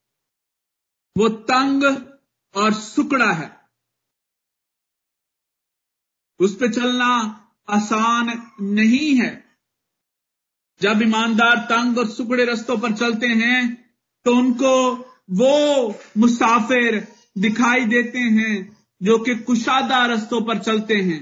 वो 1.18 1.30
तंग 1.30 1.84
और 2.56 2.74
सुकड़ा 2.74 3.32
है। 3.32 3.60
उस 6.40 6.56
पर 6.56 6.74
चलना 6.74 7.46
आसान 7.70 8.30
नहीं 8.62 9.16
है। 9.16 9.32
जब 10.82 11.02
ईमानदार 11.02 11.58
तंग 11.58 11.98
और 11.98 12.10
सुकड़े 12.10 12.46
रस्तों 12.46 12.78
पर 12.78 12.96
चलते 12.98 13.28
हैं 13.28 13.62
तो 14.26 14.36
उनको 14.36 14.74
वो 15.32 15.90
मुसाफिर 16.18 17.00
दिखाई 17.38 17.86
देते 17.86 18.20
हैं 18.20 18.56
जो 19.02 19.18
कि 19.20 19.36
कुशादा 19.36 20.06
रस्तों 20.06 20.42
पर 20.42 20.60
चलते 20.60 20.96
हैं। 20.96 21.22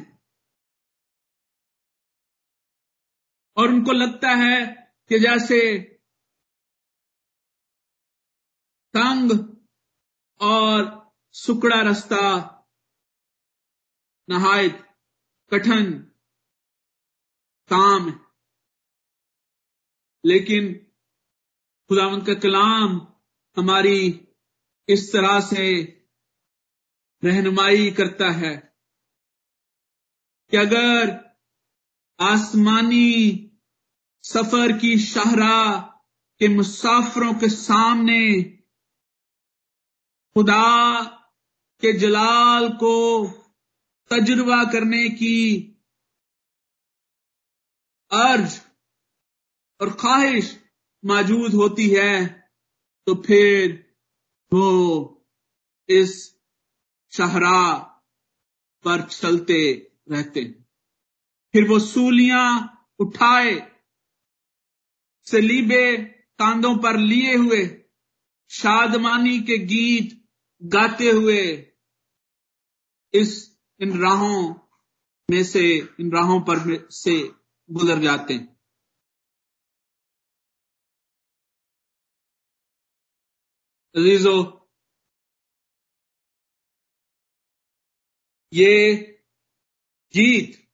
और 3.58 3.70
उनको 3.70 3.92
लगता 3.92 4.30
है 4.36 4.66
कि 5.10 5.20
जैसे 5.20 5.60
तंग 8.94 9.32
और 10.40 11.12
सुकड़ा 11.36 11.82
रास्ता 11.82 12.24
नहायत 14.30 14.84
कठिन 15.52 16.07
काम 17.68 18.10
है। 18.10 18.20
लेकिन 20.26 20.74
खुदावंत 21.90 22.26
का 22.28 22.34
कलाम 22.34 23.08
हमारी 23.58 24.30
इस 24.90 25.14
तरह 25.14 25.40
से 25.40 25.84
रहनुमाई 27.24 27.92
करता 27.92 28.32
है 28.32 28.56
कि 30.52 30.58
अगर 30.58 31.28
आसमानी 32.20 33.44
सफ़र 34.24 34.78
की 34.78 34.98
शाहराह 35.00 35.82
के 36.42 36.48
मुसाफरों 36.48 37.34
के 37.34 37.50
सामने 37.50 38.44
खुदा 40.36 41.04
के 41.82 41.94
जलाल 41.94 42.70
को 42.70 43.28
तजुर्बा 44.12 44.64
करने 44.64 45.10
की 45.10 45.38
अर्ज़ 48.12 48.60
और 49.82 49.92
ख्वाहिश 49.94 50.56
मौजूद 51.04 51.54
होती 51.54 51.88
है 51.90 52.14
तो 53.08 53.16
फिर 53.16 53.74
वो 54.52 54.68
इस 55.90 56.14
शहरा 57.14 57.80
पर 58.86 59.02
चलते 59.02 59.60
रहते 60.12 60.42
हैं। 60.42 60.66
फिर 61.54 61.68
वो 61.68 61.80
सूलियाँ 61.80 62.48
उठाए, 63.00 63.54
सलीबे 65.28 65.96
कांधों 66.40 66.76
पर 66.78 66.98
लिए 66.98 67.36
हुए, 67.36 67.66
शादमानी 68.50 69.40
के 69.40 69.58
गीत 69.58 70.26
गाते 70.62 71.10
हुए 71.10 71.42
इस 73.14 73.60
इन 73.80 74.00
राहों 74.02 74.56
में 75.30 75.44
से, 75.44 75.66
इन 76.00 76.12
राहों 76.12 76.40
पर 76.42 76.88
से 76.92 77.37
गुजर 77.70 78.00
जाते 78.00 78.34
हैं। 78.34 78.46
अजीजो, 83.96 84.36
ये 88.54 88.96
गीत 90.14 90.68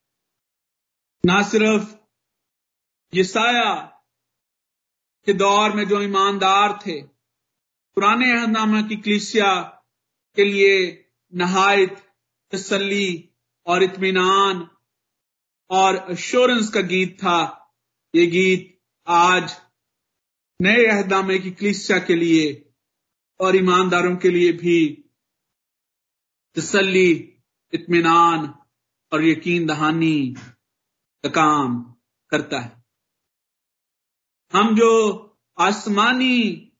ना 1.25 1.41
सिर्फ़ 1.41 1.95
यसाया 3.13 3.73
के 5.27 5.33
दौर 5.33 5.75
में 5.75 5.87
जो 5.87 6.01
ईमानदार 6.01 6.77
थे, 6.77 7.01
पुराने 7.97 8.31
अहदनामा 8.31 8.81
की 8.81 8.95
कलिसिया 8.95 9.53
के 10.37 10.43
लिए 10.43 10.75
नहायत 11.33 11.97
तसली 12.51 13.07
और 13.67 13.83
इत्मीनान 13.83 14.69
और 15.73 15.95
अश्योरेंस 15.95 16.69
का 16.69 16.81
गीत 16.81 17.17
था। 17.19 17.71
ये 18.15 18.27
गीत 18.27 18.81
आज 19.07 19.55
नए 20.61 20.85
अहदामे 20.85 21.39
की 21.39 21.51
कलिसिया 21.51 21.99
के 21.99 22.15
लिए 22.15 22.73
और 23.39 23.55
ईमानदारों 23.55 24.15
के 24.15 24.29
लिए 24.29 24.51
भी 24.51 25.09
तसल्ली, 26.55 27.39
इत्मीनान 27.73 28.53
और 29.13 29.23
यकीन 29.23 29.65
दहानी 29.65 30.35
का 31.23 31.29
काम 31.29 31.95
करता 32.29 32.59
है। 32.59 32.83
हम 34.53 34.75
जो 34.75 34.91
आसमानी 35.59 36.71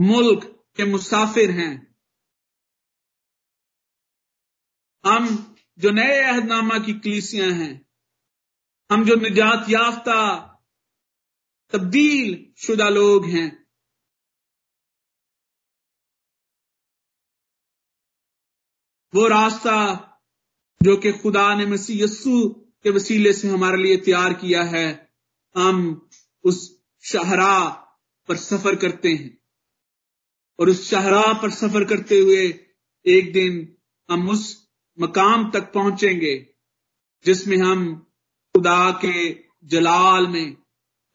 मुल्क 0.00 0.64
के 0.76 0.84
मुसाफिर 0.84 1.50
हैं, 1.50 1.96
हम 5.04 5.49
जो 5.80 5.90
नए 5.90 6.20
अहदनामा 6.20 6.78
की 6.78 6.92
कलीसियाँ 6.92 7.50
हैं, 7.50 7.86
हम 8.92 9.04
जो 9.04 9.16
निजात 9.16 9.66
याफ्ता, 9.68 10.46
तब्दील 11.70 12.52
शुदा 12.56 12.88
लोग 12.88 13.26
हैं। 13.26 13.66
वो 19.14 19.28
रास्ता 19.28 20.06
जो 20.82 20.96
कि 20.96 21.12
खुदा 21.12 21.54
ने 21.54 21.66
मसीह 21.66 22.04
यस्सु 22.04 22.48
के 22.82 22.90
वसीले 22.90 23.32
से 23.32 23.48
हमारे 23.48 23.82
लिए 23.82 23.96
तैयार 23.96 24.34
किया 24.34 24.62
है, 24.62 25.12
हम 25.56 26.08
उस 26.44 26.84
शाहरा 27.04 27.68
पर 28.28 28.36
सफ़र 28.36 28.76
करते 28.76 29.08
हैं। 29.08 29.38
और 30.60 30.68
उस 30.68 30.90
शाहरा 30.90 31.32
पर 31.42 31.50
सफ़र 31.50 31.84
करते 31.84 32.18
हुए 32.18 32.66
एक 33.06 33.32
दिन 33.32 33.76
हम 34.10 34.30
उस 34.30 34.69
मकाम 35.00 35.50
तक 35.50 35.72
पहुँचेंगे, 35.72 36.46
जिसमें 37.24 37.56
हम 37.56 37.94
खुदा 38.56 38.90
के 39.04 39.32
जलाल 39.64 40.26
में 40.26 40.56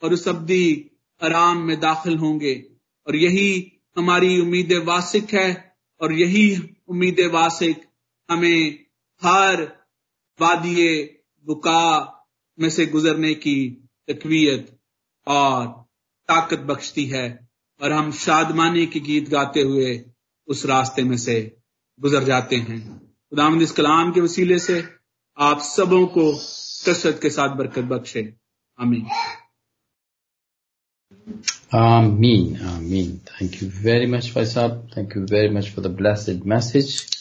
और 0.02 0.12
उस 0.12 0.28
अब्दी 0.28 0.90
आराम 1.22 1.58
में 1.58 1.80
दाखिल 1.80 2.16
होंगे। 2.16 2.66
और 3.06 3.16
यही 3.16 3.80
हमारी 3.96 4.40
उम्मीद 4.40 4.72
वासिक 4.72 5.34
है, 5.34 5.76
और 6.00 6.12
यही 6.12 6.76
उम्मीद 6.88 7.20
वासिक 7.20 7.84
हमें 8.30 8.86
हर 9.22 9.62
वादिये 10.40 11.24
बुका 11.44 12.12
में 12.60 12.70
से 12.70 12.86
गुजरने 12.86 13.34
की 13.34 13.88
तकवीत 14.10 14.78
और 15.26 15.66
ताकत 16.28 16.58
बख्शती 16.58 17.06
है। 17.06 17.48
और 17.80 17.92
हम 17.92 18.12
शादमानी 18.12 18.86
के 18.86 19.00
गीत 19.00 19.28
गाते 19.28 19.60
हुए 19.60 20.04
उस 20.46 20.66
रास्ते 20.66 21.02
में 21.02 21.16
से 21.16 21.56
गुजर 22.00 22.24
जाते 22.24 22.56
हैं। 22.56 23.05
खुदामंद 23.30 23.62
इस 23.62 23.72
कलाम 23.72 24.12
के 24.12 24.20
वसीले 24.20 24.58
से 24.58 24.88
आप 25.38 25.60
सबों 25.60 26.06
को 26.06 26.32
कसरत 26.88 27.18
के 27.22 27.30
साथ 27.30 27.56
बरकत 27.56 27.84
बख्शे। 27.84 28.34
आमीन। 28.80 29.06
आमीन 31.74 32.56
आमीन। 32.56 33.18
थैंक 33.18 33.62
यू 33.62 33.68
वेरी 33.68 34.06
मच 34.06 34.32
भाई 34.34 34.46
साहब। 34.46 34.90
Thank 34.96 35.16
you 35.16 35.22
very 35.22 35.48
much 35.48 35.66
for 35.68 35.84
the 35.84 35.90
blessed 35.90 36.44
message 36.44 37.15